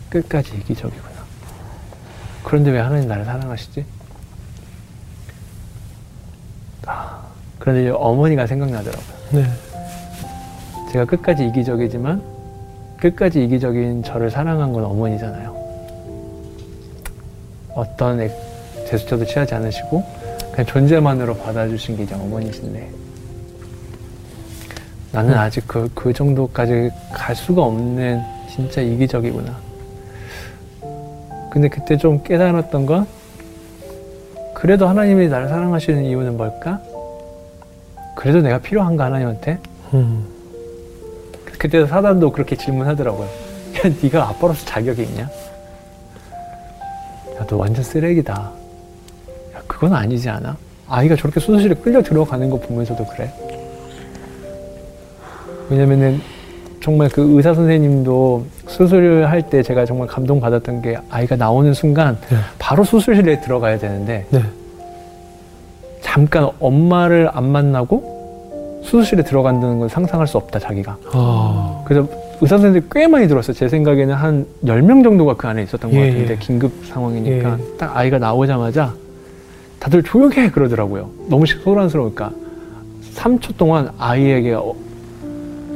끝까지 0.10 0.56
이기적이구나 0.58 1.12
그런데 2.44 2.72
왜 2.72 2.80
하나님 2.80 3.08
나를 3.08 3.24
사랑하시지? 3.26 3.86
아, 6.88 7.22
그런데 7.60 7.90
어머니가 7.90 8.48
생각나더라고요 8.48 9.06
네. 9.32 9.46
제가 10.92 11.06
끝까지 11.06 11.46
이기적이지만 11.48 12.22
끝까지 13.00 13.44
이기적인 13.46 14.04
저를 14.04 14.30
사랑한 14.30 14.74
건 14.74 14.84
어머니잖아요. 14.86 15.56
어떤 17.74 18.20
액- 18.22 18.32
제스처도 18.88 19.26
취하지 19.26 19.56
않으시고 19.56 20.04
그냥 20.52 20.66
존재만으로 20.66 21.36
받아주신 21.38 21.96
게 21.98 22.04
이제 22.04 22.14
어머니신데 22.14 22.92
나는 25.12 25.38
아직 25.38 25.68
그, 25.68 25.90
그 25.94 26.14
정도까지 26.14 26.90
갈 27.14 27.36
수가 27.36 27.64
없는 27.64 28.22
진짜 28.50 28.82
이기적이구나. 28.82 29.58
근데 31.52 31.68
그때 31.68 31.98
좀 31.98 32.24
깨달았던 32.24 32.86
건 32.86 33.06
그래도 34.54 34.88
하나님이 34.88 35.28
나를 35.28 35.50
사랑하시는 35.50 36.06
이유는 36.06 36.38
뭘까? 36.38 36.80
그래도 38.16 38.42
내가 38.42 38.60
필요한가 38.60 39.06
하나님한테? 39.06 39.60
음. 39.94 40.26
그때 41.58 41.86
사단도 41.86 42.32
그렇게 42.32 42.56
질문하더라고요. 42.56 43.26
야, 43.26 43.92
네가 44.02 44.30
아빠로서 44.30 44.66
자격이 44.66 45.04
있냐? 45.04 45.24
야, 47.36 47.46
너 47.48 47.58
완전 47.58 47.84
쓰레기다. 47.84 48.34
야, 48.34 49.62
그건 49.68 49.94
아니지 49.94 50.30
않아? 50.30 50.56
아이가 50.88 51.16
저렇게 51.16 51.40
수술실에 51.40 51.76
끌려 51.76 52.02
들어가는 52.02 52.50
거 52.50 52.58
보면서도 52.60 53.06
그래. 53.08 53.32
왜냐면은 55.72 56.20
정말 56.82 57.08
그 57.10 57.36
의사 57.38 57.54
선생님도 57.54 58.46
수술을 58.68 59.30
할 59.30 59.42
때 59.44 59.64
제가 59.64 59.86
정말 59.86 60.08
감동받았던 60.08 60.82
게 60.82 60.98
아이가 61.10 61.36
나오는 61.36 61.74
순간 61.74 62.18
네. 62.30 62.38
바로 62.60 62.84
수술실에 62.84 63.40
들어가야 63.42 63.78
되는데 63.80 64.26
네. 64.30 64.42
잠깐 66.02 66.50
엄마를 66.60 67.30
안 67.32 67.46
만나고 67.52 68.82
수술실에 68.84 69.24
들어간다는 69.24 69.80
걸 69.80 69.90
상상할 69.90 70.28
수 70.28 70.38
없다 70.38 70.60
자기가. 70.60 70.98
아. 71.14 71.82
그래서 71.86 72.08
의사 72.42 72.58
선생님들이 72.58 72.90
꽤 72.92 73.08
많이 73.08 73.28
들었어요. 73.28 73.54
제 73.54 73.70
생각에는 73.70 74.14
한 74.14 74.46
10명 74.66 75.04
정도가 75.04 75.36
그 75.36 75.48
안에 75.48 75.64
있었던 75.64 75.92
것 75.92 75.98
예, 75.98 76.10
같은데 76.10 76.34
예. 76.34 76.38
긴급 76.38 76.72
상황이니까 76.88 77.58
예. 77.60 77.78
딱 77.78 77.96
아이가 77.96 78.18
나오자마자 78.18 78.94
다들 79.80 80.02
조용해 80.04 80.50
그러더라고요. 80.50 81.10
너무 81.30 81.46
소란스러우니까 81.46 82.32
3초 83.16 83.58
동안 83.58 83.90
아이에게 84.00 84.54
어, 84.54 84.74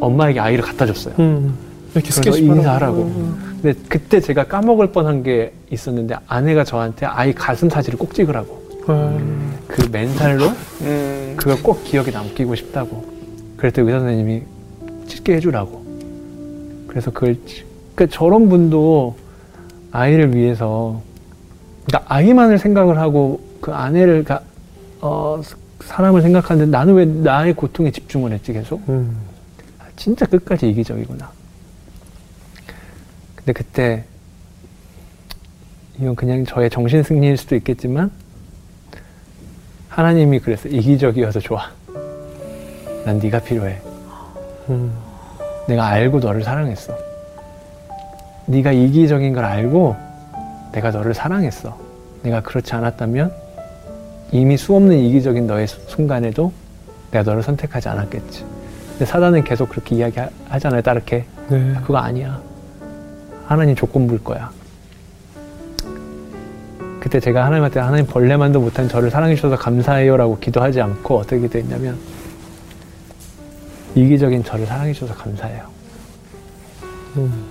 엄마에게 0.06 0.40
아이를 0.40 0.64
갖다 0.64 0.86
줬어요. 0.86 1.16
음. 1.20 1.56
이렇게 1.94 2.10
그래서 2.22 2.38
인사하라고. 2.38 2.98
음. 3.04 3.58
근데 3.62 3.80
그때 3.90 4.20
제가 4.20 4.44
까먹을 4.46 4.92
뻔한 4.92 5.24
게 5.24 5.54
있었는데 5.72 6.16
아내가 6.28 6.64
저한테 6.64 7.06
아이 7.06 7.34
가슴 7.34 7.70
사진을 7.70 7.98
꼭 7.98 8.14
찍으라고. 8.14 8.66
아. 8.88 9.18
그 9.68 9.88
맨살로 9.92 10.46
음. 10.82 11.34
그걸 11.38 11.62
꼭 11.64 11.84
기억에 11.84 12.12
남기고 12.12 12.54
싶다고. 12.56 13.04
그랬더니 13.58 13.88
의사 13.88 14.00
선생님이 14.00 14.44
찍게 15.08 15.36
해주라고. 15.36 15.84
그래서 16.88 17.12
그걸 17.12 17.36
찍- 17.46 17.66
그러니까 17.96 18.16
저런 18.16 18.50
분도 18.50 19.16
아이를 19.92 20.36
위해서 20.36 21.02
그러니까 21.88 22.14
아이만을 22.14 22.58
생각을 22.60 23.00
하고 23.00 23.40
그 23.62 23.72
아내를 23.72 24.24
가, 24.24 24.42
어, 25.02 25.42
사람을 25.82 26.22
생각하는데 26.22 26.70
나는 26.70 26.94
왜 26.96 27.06
나의 27.06 27.54
고통에 27.54 27.92
집중을 27.92 28.32
했지 28.34 28.52
계속? 28.54 28.82
음. 28.90 29.16
아, 29.96 29.98
진짜 29.98 30.26
끝까지 30.26 30.70
이기적이구나. 30.70 31.32
근데 33.36 33.54
그때 33.54 34.04
이건 35.98 36.16
그냥 36.16 36.46
저의 36.46 36.70
정신 36.70 37.02
승리일 37.04 37.38
수도 37.38 37.56
있겠지만 37.56 38.12
하나님이 39.88 40.40
그래서 40.40 40.68
이기적이어서 40.68 41.40
좋아. 41.40 41.72
난 43.06 43.20
네가 43.20 43.40
필요해. 43.40 43.80
음. 44.70 44.94
내가 45.68 45.88
알고 45.88 46.20
너를 46.20 46.44
사랑했어. 46.44 46.98
네가 48.48 48.72
이기적인 48.74 49.34
걸 49.34 49.46
알고 49.46 49.96
내가 50.74 50.92
너를 50.92 51.14
사랑했어. 51.14 51.78
내가 52.24 52.42
그렇지 52.42 52.74
않았다면 52.76 53.32
이미 54.32 54.58
수없는 54.58 54.98
이기적인 54.98 55.48
너의 55.48 55.68
수- 55.68 55.80
순간에도 55.88 56.52
내가 57.12 57.24
너를 57.24 57.42
선택하지 57.42 57.88
않았겠지. 57.88 58.44
근데 58.96 59.06
사단은 59.06 59.44
계속 59.44 59.68
그렇게 59.68 59.98
이야기하잖아요, 59.98 60.82
따르게. 60.82 61.26
네. 61.50 61.74
그거 61.82 61.98
아니야. 61.98 62.42
하나님 63.46 63.76
조건부일 63.76 64.24
거야. 64.24 64.52
그때 67.02 67.20
제가 67.20 67.46
하나님한테 67.46 67.82
하나님 67.82 68.06
벌레만도 68.06 68.62
못한 68.62 68.88
저를 68.88 69.12
사랑해 69.12 69.36
주셔서 69.36 69.58
감사해요라고 69.58 70.40
기도하지 70.40 70.80
않고 70.82 71.18
어떻게 71.18 71.42
기도했냐면 71.42 71.98
이기적인 73.96 74.46
저를 74.46 74.66
사랑해 74.66 74.94
주셔서 74.94 75.14
감사해요. 75.14 75.66
음. 77.18 77.46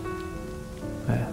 네. 1.08 1.26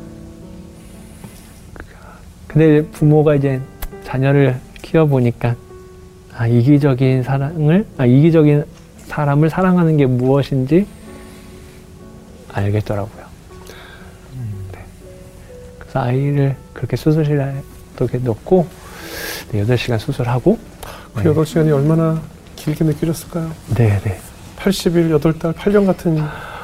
근데 2.47 2.86
부모가 2.89 3.36
이제 3.36 3.62
자녀를 4.03 4.57
키워 4.82 5.05
보니까 5.05 5.55
아, 6.36 6.47
이기적인 6.47 7.24
사랑을 7.24 7.86
아, 7.97 8.05
이기적인 8.05 8.66
사람을 9.12 9.49
사랑하는 9.49 9.97
게 9.97 10.05
무엇인지 10.05 10.88
알겠더라고요. 12.53 13.26
네. 14.72 14.86
그래서 15.78 15.99
아이를 15.99 16.55
그렇게 16.74 16.95
수술실에 16.95 17.55
이렇게 17.97 18.18
넣고 18.20 18.68
네, 19.51 19.66
8시간 19.66 19.99
수술하고 19.99 20.57
그 21.14 21.24
8시간이 21.24 21.74
얼마나 21.74 22.22
길게 22.55 22.86
느껴졌을까요? 22.86 23.51
네, 23.76 23.99
네. 23.99 24.18
80일, 24.57 25.20
8달, 25.20 25.53
8년 25.55 25.86
같은 25.86 26.18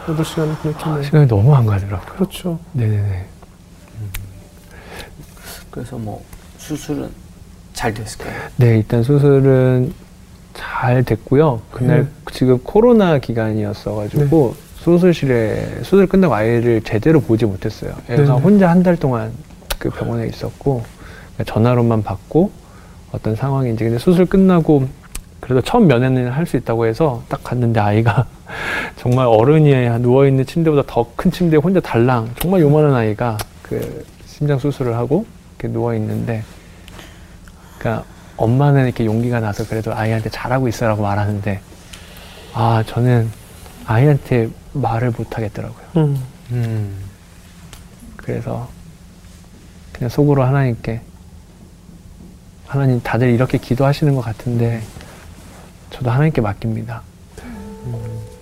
8시간을 0.06 0.58
보냈겠네요. 0.62 1.04
시간이 1.04 1.28
너무 1.28 1.54
안 1.54 1.66
가더라고요. 1.66 2.16
그렇죠. 2.16 2.60
네, 2.72 2.88
네, 2.88 3.02
네. 3.02 3.26
그래서 5.70 5.98
뭐 5.98 6.24
수술은 6.60 7.10
잘 7.74 7.94
됐을까요? 7.94 8.50
네, 8.56 8.78
일단 8.78 9.04
수술은 9.04 9.94
잘 10.58 11.04
됐고요. 11.04 11.62
그날 11.72 12.04
네. 12.04 12.08
지금 12.34 12.58
코로나 12.64 13.20
기간이었어가지고 13.20 14.56
수술실에 14.78 15.84
수술 15.84 16.08
끝나고 16.08 16.34
아이를 16.34 16.82
제대로 16.82 17.20
보지 17.22 17.46
못했어요. 17.46 17.92
애가 18.10 18.24
네네. 18.24 18.30
혼자 18.40 18.70
한 18.70 18.84
달 18.84 18.96
동안 18.98 19.32
그 19.80 19.90
병원에 19.90 20.28
있었고 20.28 20.84
전화로만 21.46 22.04
받고 22.04 22.52
어떤 23.12 23.36
상황인지 23.36 23.84
근데 23.84 24.00
수술 24.00 24.26
끝나고 24.26 24.88
그래도 25.40 25.62
처음 25.62 25.88
면회는 25.88 26.30
할 26.32 26.46
수 26.46 26.58
있다고 26.58 26.86
해서 26.88 27.22
딱 27.30 27.44
갔는데 27.44 27.80
아이가 27.80 28.26
정말 28.98 29.28
어른이 29.28 29.72
누워 30.02 30.26
있는 30.26 30.46
침대보다 30.46 30.84
더 30.88 31.06
큰 31.16 31.32
침대에 31.32 31.60
혼자 31.60 31.80
달랑 31.80 32.32
정말 32.40 32.62
요만한 32.62 32.94
아이가 32.96 33.38
그 33.62 34.04
심장 34.26 34.58
수술을 34.58 34.96
하고 34.96 35.26
이렇게 35.60 35.72
누워 35.74 35.94
있는데 35.96 36.44
그러니까 37.78 38.04
엄마는 38.38 38.86
이렇게 38.86 39.06
용기가 39.06 39.40
나서 39.40 39.66
그래도 39.68 39.94
아이한테 39.94 40.30
잘하고 40.30 40.68
있어라고 40.68 41.02
말하는데 41.04 41.60
아 42.54 42.84
저는 42.86 43.30
아이한테 43.86 44.50
말을 44.74 45.12
못 45.12 45.36
하겠더라고요. 45.36 45.86
음. 45.98 46.24
음. 46.52 46.98
그래서 48.16 48.70
그냥 49.94 50.10
속으로 50.10 50.44
하나님께 50.44 51.02
하나님 52.68 53.02
다들 53.02 53.30
이렇게 53.30 53.58
기도하시는 53.58 54.14
것 54.16 54.22
같은데 54.22 54.82
저도 55.90 56.12
하나님께 56.12 56.42
맡깁니다. 56.42 57.02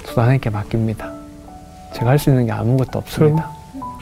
저도 0.06 0.22
하나님께 0.22 0.50
맡깁니다. 0.50 1.14
제가 1.94 2.10
할 2.10 2.20
수 2.20 2.30
있는 2.30 2.46
게 2.46 2.52
아무것도 2.52 3.00
없습니다. 3.00 3.50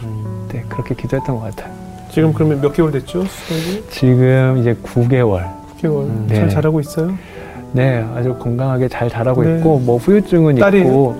음. 0.03 0.47
네, 0.51 0.63
그렇게 0.69 0.95
기도했던 0.95 1.39
것 1.39 1.55
같아요. 1.55 1.73
지금 2.11 2.33
그러면 2.33 2.61
몇 2.61 2.71
개월 2.73 2.91
됐죠? 2.91 3.25
지금 3.91 4.57
이제 4.59 4.73
9개월. 4.75 5.62
9개월. 5.83 6.03
음, 6.03 6.25
잘 6.29 6.47
네. 6.47 6.49
자라고 6.49 6.79
있어요? 6.79 7.17
네, 7.73 8.05
아주 8.15 8.33
건강하게 8.35 8.87
잘 8.87 9.09
자라고 9.09 9.43
네. 9.43 9.57
있고 9.57 9.79
뭐 9.79 9.97
후유증은 9.97 10.55
딸이에요? 10.55 10.85
있고 10.85 11.15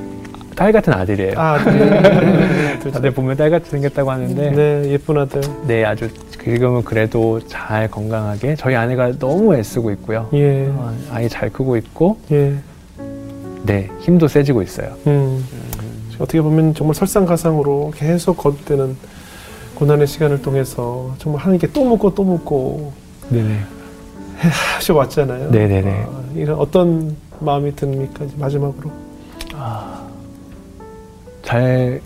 딸 0.55 0.72
같은 0.72 0.93
아들이에요. 0.93 1.34
아, 1.36 1.57
네. 1.66 2.80
다들 2.91 3.11
보면 3.11 3.36
딸 3.36 3.49
같이 3.49 3.70
생겼다고 3.72 4.11
하는데 4.11 4.51
네, 4.51 4.91
예쁜 4.91 5.18
아들. 5.18 5.41
네, 5.68 5.84
아주 5.84 6.09
지금은 6.43 6.84
그래도 6.84 7.39
잘 7.47 7.89
건강하게 7.89 8.55
저희 8.55 8.76
아내가 8.76 9.11
너무 9.18 9.55
애쓰고 9.55 9.91
있고요. 9.91 10.30
예, 10.34 10.68
어, 10.70 10.93
아이 11.11 11.28
잘 11.28 11.49
크고 11.49 11.78
있고 11.78 12.18
예. 12.32 12.53
네 13.66 13.89
힘도 14.01 14.28
세지고 14.28 14.61
있어요. 14.61 14.89
음. 15.07 15.43
어떻게 16.20 16.41
보면 16.41 16.76
정말 16.76 16.93
설상가상으로 16.93 17.91
계속 17.95 18.38
거듭되는 18.38 18.95
고난의 19.76 20.05
시간을 20.05 20.41
통해서 20.43 21.16
정말 21.18 21.41
하나님께 21.41 21.68
또 21.74 21.84
묻고 21.84 22.14
또 22.14 22.24
묻고 22.24 22.93
네네. 23.30 23.57
하셔왔잖아요. 24.40 25.52
네네네. 25.52 26.06
아, 26.08 26.24
이런 26.36 26.58
어떤 26.60 27.16
마음이 27.40 27.76
듭니까? 27.76 28.26
마지막으로. 28.38 28.92
아, 29.56 30.04
잘 31.44 32.02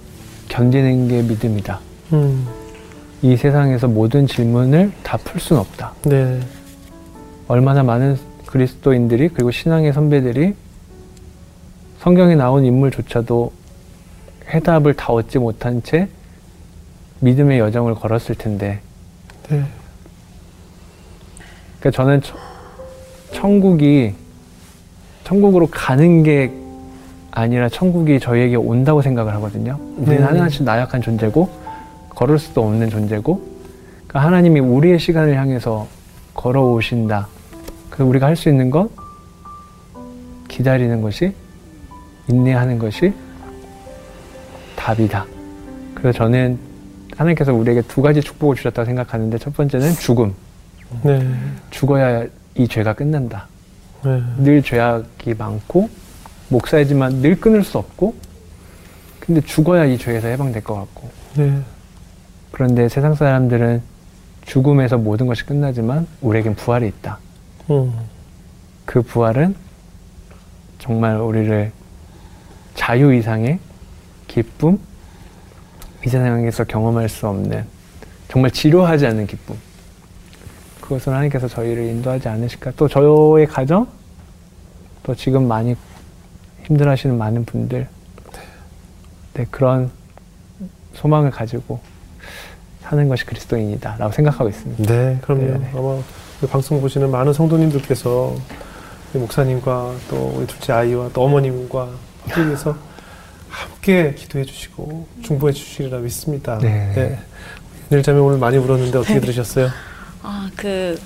견디는 0.49 1.07
게 1.07 1.21
믿음이다. 1.23 1.79
음. 2.13 2.47
이 3.21 3.35
세상에서 3.35 3.87
모든 3.87 4.27
질문을 4.27 4.91
다 5.03 5.17
풀 5.17 5.39
수는 5.41 5.59
없다. 5.61 5.93
네. 6.03 6.39
얼마나 7.47 7.83
많은 7.83 8.17
그리스도인들이 8.45 9.29
그리고 9.29 9.51
신앙의 9.51 9.93
선배들이 9.93 10.53
성경에 11.99 12.35
나온 12.35 12.63
인물조차도 12.65 13.51
해답을 14.49 14.93
다 14.93 15.11
얻지 15.13 15.39
못한 15.39 15.81
채 15.83 16.07
믿음의 17.19 17.59
여정을 17.59 17.95
걸었을 17.95 18.35
텐데 18.35 18.79
네. 19.49 19.63
그러니까 21.79 21.91
저는 21.91 22.21
처- 22.21 22.35
천국이 23.33 24.13
천국으로 25.23 25.67
가는 25.67 26.23
게 26.23 26.51
아니라 27.31 27.69
천국이 27.69 28.19
저희에게 28.19 28.55
온다고 28.55 29.01
생각을 29.01 29.33
하거든요. 29.35 29.77
우리는 29.97 30.17
네. 30.17 30.23
하나같이 30.23 30.63
나약한 30.63 31.01
존재고 31.01 31.49
걸을 32.09 32.39
수도 32.39 32.63
없는 32.65 32.89
존재고 32.89 33.41
그러니까 34.07 34.19
하나님이 34.21 34.59
우리의 34.59 34.97
시간을 34.99 35.35
향해서 35.37 35.87
걸어오신다. 36.33 37.27
그래서 37.89 38.05
우리가 38.09 38.27
할 38.27 38.35
수 38.35 38.49
있는 38.49 38.69
건 38.71 38.89
기다리는 40.47 41.01
것이 41.01 41.33
인내하는 42.29 42.79
것이 42.79 43.13
답이다. 44.75 45.25
그래서 45.93 46.17
저는 46.17 46.57
하나님께서 47.15 47.53
우리에게 47.53 47.81
두 47.81 48.01
가지 48.01 48.21
축복을 48.21 48.55
주셨다고 48.55 48.85
생각하는데 48.85 49.37
첫 49.39 49.53
번째는 49.55 49.93
죽음. 49.93 50.33
네. 51.03 51.27
죽어야 51.69 52.25
이 52.55 52.67
죄가 52.67 52.93
끝난다. 52.93 53.47
네. 54.03 54.23
늘 54.37 54.61
죄악이 54.63 55.33
많고 55.35 55.89
목사이지만 56.49 57.21
늘 57.21 57.39
끊을 57.39 57.63
수 57.63 57.77
없고 57.77 58.15
근데 59.19 59.41
죽어야 59.41 59.85
이 59.85 59.97
죄에서 59.97 60.27
해방될 60.27 60.63
것 60.63 60.75
같고 60.75 61.09
네. 61.35 61.61
그런데 62.51 62.87
세상 62.87 63.15
사람들은 63.15 63.81
죽음에서 64.45 64.97
모든 64.97 65.27
것이 65.27 65.45
끝나지만 65.45 66.07
우리에겐 66.21 66.55
부활이 66.55 66.87
있다. 66.87 67.19
음. 67.69 67.93
그 68.85 69.01
부활은 69.01 69.55
정말 70.79 71.17
우리를 71.17 71.71
자유 72.75 73.13
이상의 73.13 73.59
기쁨, 74.27 74.79
이 76.05 76.09
세상에서 76.09 76.63
경험할 76.63 77.09
수 77.09 77.27
없는 77.27 77.65
정말 78.29 78.51
지루하지 78.51 79.05
않는 79.07 79.27
기쁨. 79.27 79.57
그것을 80.87 81.11
하나님께서 81.11 81.49
저희를 81.49 81.83
인도하지 81.83 82.29
않으실까. 82.29 82.71
또 82.77 82.87
저의 82.87 83.45
가정, 83.45 83.87
또 85.03 85.13
지금 85.13 85.45
많이 85.47 85.75
힘들어하시는 86.65 87.17
많은 87.17 87.43
분들, 87.43 87.87
네, 89.33 89.45
그런 89.51 89.91
소망을 90.93 91.29
가지고 91.29 91.81
사는 92.81 93.07
것이 93.09 93.25
그리스도인이다라고 93.25 94.13
생각하고 94.13 94.49
있습니다. 94.49 94.83
네, 94.85 95.19
그럼요. 95.21 95.41
네네. 95.41 95.71
아마 95.75 95.99
이 96.41 96.47
방송 96.47 96.79
보시는 96.79 97.11
많은 97.11 97.33
성도님들께서 97.33 98.35
우리 99.11 99.19
목사님과 99.19 99.93
또 100.09 100.33
우리 100.37 100.47
둘째 100.47 100.71
아이와 100.71 101.09
또 101.13 101.23
어머님과 101.23 101.89
위해서 102.37 102.77
함께 103.49 104.13
기도해 104.13 104.45
주시고 104.45 105.05
중보해 105.23 105.51
주시리라 105.51 105.99
믿습니다. 105.99 106.57
네. 106.59 107.19
일자매 107.89 108.19
오늘 108.19 108.37
많이 108.37 108.57
울었는데 108.57 108.97
어떻게 108.97 109.19
들으셨어요? 109.19 109.69
아, 110.29 110.49
그 110.57 110.99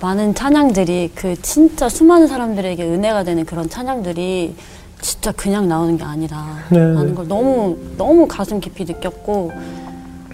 많은 0.00 0.34
찬양들이 0.34 1.12
그 1.14 1.40
진짜 1.40 1.88
수많은 1.88 2.26
사람들에게 2.26 2.82
은혜가 2.82 3.22
되는 3.22 3.44
그런 3.44 3.70
찬양들이 3.70 4.56
진짜 5.00 5.30
그냥 5.30 5.68
나오는 5.68 5.96
게 5.96 6.02
아니라 6.02 6.58
네. 6.72 6.78
라는 6.80 7.14
걸 7.14 7.28
너무 7.28 7.78
너무 7.96 8.26
가슴 8.26 8.58
깊이 8.58 8.84
느꼈고 8.84 9.52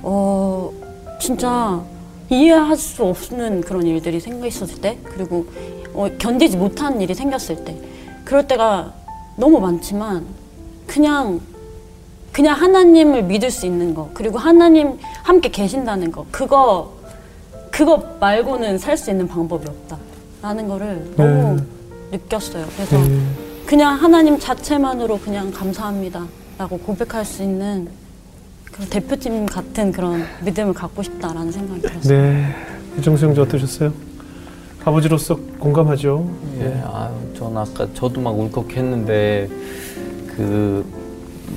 어 0.00 0.72
진짜 1.20 1.82
이해할 2.30 2.74
수 2.78 3.04
없는 3.04 3.60
그런 3.60 3.86
일들이 3.86 4.18
생겼을 4.18 4.80
때 4.80 4.98
그리고 5.04 5.44
어, 5.92 6.08
견디지 6.16 6.56
못한 6.56 7.02
일이 7.02 7.14
생겼을 7.14 7.66
때 7.66 7.76
그럴 8.24 8.48
때가 8.48 8.94
너무 9.36 9.60
많지만 9.60 10.24
그냥 10.86 11.38
그냥 12.32 12.58
하나님을 12.58 13.24
믿을 13.24 13.50
수 13.50 13.66
있는 13.66 13.92
거 13.92 14.08
그리고 14.14 14.38
하나님 14.38 14.98
함께 15.22 15.50
계신다는 15.50 16.10
거 16.10 16.24
그거 16.30 17.01
그거 17.72 18.16
말고는 18.20 18.78
살 18.78 18.96
수 18.96 19.10
있는 19.10 19.26
방법이 19.26 19.66
없다라는 19.66 20.68
거를 20.68 21.04
너무 21.16 21.56
네. 21.56 22.18
느꼈어요. 22.18 22.66
그래서 22.76 22.98
네. 23.02 23.20
그냥 23.66 23.94
하나님 23.96 24.38
자체만으로 24.38 25.18
그냥 25.18 25.50
감사합니다라고 25.50 26.78
고백할 26.84 27.24
수 27.24 27.42
있는 27.42 27.88
그런 28.70 28.88
대표팀 28.90 29.46
같은 29.46 29.90
그런 29.90 30.24
믿음을 30.44 30.74
갖고 30.74 31.02
싶다라는 31.02 31.50
생각이 31.50 31.80
들었어요. 31.80 32.22
네. 32.22 32.54
이정수 32.98 33.26
형제 33.26 33.40
어떠셨어요? 33.40 33.92
아버지로서 34.84 35.36
공감하죠? 35.58 36.28
예, 36.60 36.82
아, 36.84 37.10
전 37.36 37.56
아까 37.56 37.86
저도 37.94 38.20
막 38.20 38.38
울컥했는데 38.38 39.48
그 40.36 40.84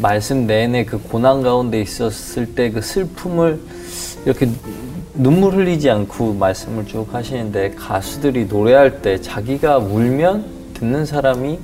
말씀 0.01 0.45
내내 0.47 0.85
그 0.85 0.97
고난 0.99 1.41
가운데 1.41 1.81
있었을 1.81 2.53
때 2.55 2.69
그 2.71 2.81
슬픔을 2.81 3.59
이렇게 4.25 4.49
눈물 5.17 5.53
흘리지 5.53 5.89
않고 5.89 6.33
말씀을 6.33 6.85
쭉 6.85 7.13
하시는데 7.13 7.71
가수들이 7.71 8.45
노래할 8.45 9.01
때 9.01 9.21
자기가 9.21 9.77
울면 9.77 10.73
듣는 10.73 11.05
사람이 11.05 11.57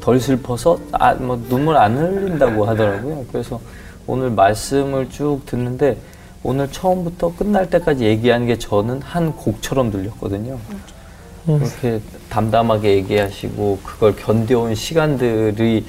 덜 0.00 0.20
슬퍼서 0.20 0.78
아, 0.92 1.14
뭐 1.14 1.40
눈물 1.48 1.76
안 1.76 1.96
흘린다고 1.96 2.64
하더라고요. 2.64 3.24
그래서 3.32 3.60
오늘 4.06 4.30
말씀을 4.30 5.10
쭉 5.10 5.40
듣는데 5.46 5.96
오늘 6.44 6.70
처음부터 6.70 7.34
끝날 7.36 7.70
때까지 7.70 8.04
얘기하는 8.04 8.46
게 8.46 8.58
저는 8.58 9.02
한 9.02 9.32
곡처럼 9.32 9.90
들렸거든요. 9.90 10.58
음. 11.48 11.58
그렇게 11.58 12.00
담담하게 12.30 12.96
얘기하시고 12.96 13.80
그걸 13.82 14.14
견뎌온 14.14 14.74
시간들이 14.76 15.84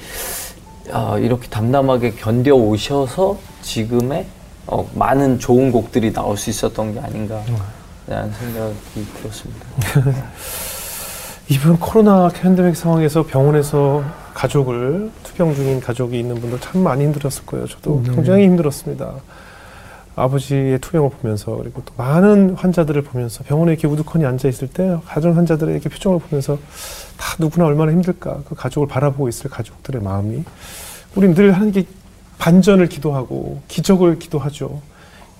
아, 0.90 1.16
이렇게 1.18 1.48
담담하게 1.48 2.12
견뎌 2.12 2.54
오셔서 2.56 3.38
지금의 3.62 4.26
어, 4.66 4.88
많은 4.94 5.38
좋은 5.38 5.72
곡들이 5.72 6.12
나올 6.12 6.36
수 6.36 6.50
있었던 6.50 6.94
게 6.94 7.00
아닌가 7.00 7.42
라는 8.06 8.32
생각이 8.32 9.06
들었습니다. 9.20 9.66
이번 11.48 11.78
코로나 11.78 12.28
팬데믹 12.28 12.74
상황에서 12.74 13.22
병원에서 13.22 14.02
가족을 14.32 15.10
투병 15.22 15.54
중인 15.54 15.80
가족이 15.80 16.18
있는 16.18 16.36
분들 16.36 16.60
참 16.60 16.82
많이 16.82 17.04
힘들었을 17.04 17.44
거예요. 17.46 17.66
저도 17.66 18.02
네. 18.04 18.14
굉장히 18.14 18.44
힘들었습니다. 18.44 19.14
아버지의 20.16 20.78
투병을 20.78 21.10
보면서 21.10 21.56
그리고 21.56 21.82
또 21.84 21.92
많은 21.96 22.54
환자들을 22.54 23.02
보면서 23.02 23.42
병원에 23.44 23.72
이렇게 23.72 23.86
우두커니 23.88 24.24
앉아 24.24 24.48
있을 24.48 24.68
때 24.68 24.96
가정 25.06 25.36
환자들의 25.36 25.74
이렇게 25.74 25.88
표정을 25.88 26.20
보면서 26.20 26.56
다 27.18 27.36
누구나 27.38 27.66
얼마나 27.66 27.92
힘들까 27.92 28.42
그 28.48 28.54
가족을 28.54 28.86
바라보고 28.88 29.28
있을 29.28 29.50
가족들의 29.50 30.00
마음이 30.02 30.44
우리는 31.16 31.34
늘 31.34 31.52
하는 31.52 31.72
게 31.72 31.84
반전을 32.44 32.88
기도하고 32.90 33.62
기적을 33.68 34.18
기도하죠. 34.18 34.82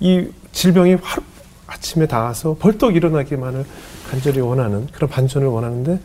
이 0.01 0.27
질병이 0.53 0.97
하루 1.03 1.23
아침에 1.67 2.07
닿아서 2.07 2.57
벌떡 2.59 2.97
일어나기만을 2.97 3.67
간절히 4.09 4.41
원하는 4.41 4.87
그런 4.87 5.11
반전을 5.11 5.47
원하는데 5.47 6.01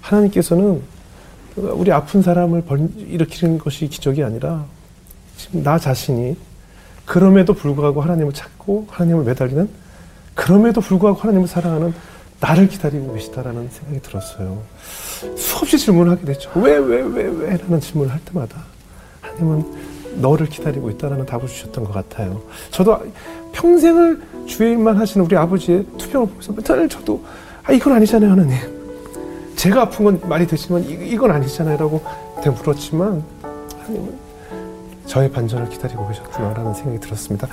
하나님께서는 0.00 0.82
우리 1.54 1.92
아픈 1.92 2.22
사람을 2.22 2.62
벌, 2.62 2.88
일으키는 2.96 3.58
것이 3.58 3.86
기적이 3.86 4.24
아니라 4.24 4.64
지금 5.36 5.62
나 5.62 5.78
자신이 5.78 6.36
그럼에도 7.04 7.54
불구하고 7.54 8.00
하나님을 8.00 8.32
찾고 8.32 8.88
하나님을 8.90 9.22
매달리는 9.22 9.68
그럼에도 10.34 10.80
불구하고 10.80 11.20
하나님을 11.20 11.46
사랑하는 11.46 11.94
나를 12.40 12.66
기다리고 12.66 13.14
계시다라는 13.14 13.68
생각이 13.70 14.02
들었어요. 14.02 14.60
수없이 15.36 15.78
질문을 15.78 16.10
하게 16.10 16.24
됐죠. 16.24 16.50
왜, 16.56 16.78
왜, 16.78 17.00
왜, 17.00 17.24
왜? 17.26 17.56
라는 17.58 17.80
질문을 17.80 18.12
할 18.12 18.18
때마다 18.24 18.64
하나님은 19.20 19.91
너를 20.16 20.46
기다리고 20.48 20.90
있다라는 20.90 21.26
답을 21.26 21.46
주셨던 21.46 21.84
것 21.84 21.92
같아요. 21.92 22.42
저도 22.70 22.98
평생을 23.52 24.20
주의 24.46 24.72
일만 24.72 24.96
하시는 24.96 25.24
우리 25.24 25.36
아버지의 25.36 25.86
투병을 25.98 26.26
보면서 26.28 26.52
맨날 26.52 26.88
저도 26.88 27.22
아, 27.64 27.72
이건 27.72 27.92
아니잖아요, 27.94 28.30
하나님. 28.30 28.56
제가 29.56 29.82
아픈 29.82 30.04
건 30.04 30.20
말이 30.24 30.46
되지만 30.46 30.82
이, 30.82 30.92
이건 31.08 31.30
아니잖아요 31.30 31.76
라고 31.76 32.02
되물었지만 32.42 33.22
하나님은 33.78 34.18
저의 35.06 35.30
반전을 35.30 35.68
기다리고 35.68 36.08
계셨구나라는 36.08 36.74
생각이 36.74 37.00
들었습니다. 37.00 37.46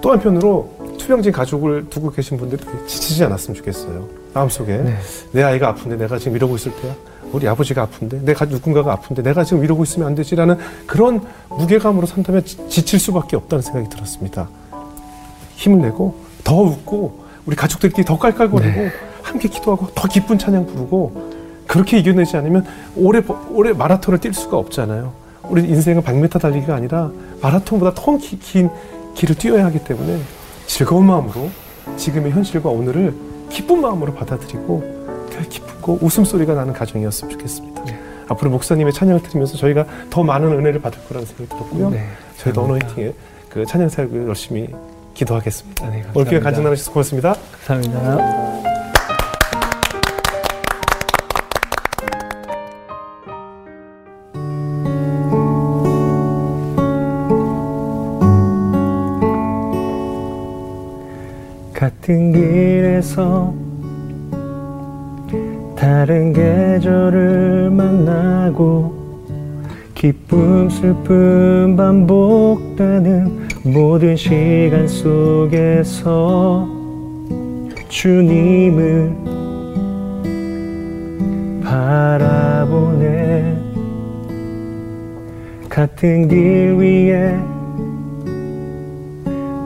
또 0.00 0.10
한편으로 0.10 0.96
투병진 0.98 1.32
가족을 1.32 1.88
두고 1.90 2.10
계신 2.10 2.36
분들이 2.36 2.62
지치지 2.86 3.24
않았으면 3.24 3.54
좋겠어요. 3.56 4.08
마음속에 4.34 4.78
네. 4.78 4.96
내 5.32 5.42
아이가 5.42 5.68
아픈데 5.68 5.96
내가 5.96 6.18
지금 6.18 6.36
이러고 6.36 6.56
있을 6.56 6.72
때야. 6.80 6.94
우리 7.32 7.48
아버지가 7.48 7.82
아픈데 7.82 8.20
내가 8.24 8.44
누군가가 8.44 8.92
아픈데 8.92 9.22
내가 9.22 9.42
지금 9.44 9.64
이러고 9.64 9.82
있으면 9.84 10.08
안 10.08 10.14
되지라는 10.14 10.58
그런 10.86 11.22
무게감으로 11.48 12.06
산다면 12.06 12.44
지- 12.44 12.58
지칠 12.68 12.98
수밖에 13.00 13.36
없다는 13.36 13.62
생각이 13.62 13.88
들었습니다. 13.88 14.48
힘을 15.56 15.80
내고 15.80 16.16
더 16.44 16.56
웃고 16.60 17.22
우리 17.46 17.56
가족들끼리 17.56 18.04
더 18.04 18.18
깔깔거리고 18.18 18.80
함께 19.22 19.48
기도하고 19.48 19.88
더 19.94 20.08
기쁜 20.08 20.38
찬양 20.38 20.66
부르고 20.66 21.32
그렇게 21.66 21.98
이겨내지 21.98 22.36
않으면 22.36 22.66
오래 22.96 23.22
버- 23.22 23.38
오래 23.50 23.72
마라톤을 23.72 24.18
뛸 24.20 24.34
수가 24.34 24.56
없잖아요. 24.58 25.12
우리 25.44 25.62
인생은 25.68 26.02
100m 26.02 26.40
달리기가 26.40 26.74
아니라 26.74 27.10
마라톤보다 27.40 27.94
더 27.94 28.16
긴 28.18 28.68
길을 29.14 29.36
뛰어야 29.36 29.64
하기 29.66 29.84
때문에 29.84 30.18
즐거운 30.66 31.06
마음으로 31.06 31.50
지금의 31.96 32.32
현실과 32.32 32.70
오늘을 32.70 33.14
기쁜 33.50 33.80
마음으로 33.80 34.14
받아들이고 34.14 34.80
그 34.80 34.91
기쁘고 35.48 35.98
웃음소리가 36.02 36.54
나는 36.54 36.72
가정이었으면 36.72 37.30
좋겠습니다. 37.32 37.84
앞으로 38.28 38.50
목사님의 38.50 38.92
찬양을 38.92 39.22
들으면서 39.22 39.56
저희가 39.56 39.84
더 40.10 40.22
많은 40.22 40.48
은혜를 40.52 40.80
받을 40.80 41.02
거라는 41.06 41.26
생각이 41.26 41.48
들었고요. 41.48 41.90
네. 41.90 42.06
저희도. 42.38 42.62
어노이팅에 42.62 43.12
그 43.48 43.66
찬양 43.66 43.88
사역을 43.88 44.28
열심히 44.28 44.68
기도하겠습니다. 45.14 45.90
네, 45.90 46.02
올기회 46.14 46.40
감사합니다. 46.40 46.50
간증하셔서 46.50 46.92
고맙습니다. 46.92 47.34
감사합니다. 47.66 48.62
같은 61.74 62.32
길에서 62.32 63.52
다른 65.82 66.32
계절을 66.32 67.68
만나고 67.72 68.94
기쁨 69.96 70.70
슬픔 70.70 71.74
반복되는 71.76 73.48
모든 73.64 74.14
시간 74.14 74.86
속에서 74.86 76.68
주님을 77.88 79.12
바라보네. 81.64 83.56
같은 85.68 86.28
길 86.28 86.76
위에 86.78 87.36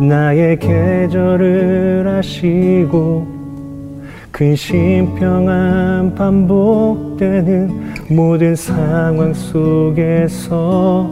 나의 0.00 0.58
계절을 0.60 2.08
아시고 2.08 3.35
근심 4.36 5.14
평안 5.14 6.14
반복되는 6.14 7.94
모든 8.10 8.54
상황 8.54 9.32
속에서 9.32 11.10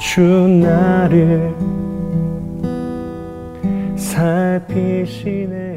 주 0.00 0.20
나를 0.20 1.54
살피시네 3.94 5.69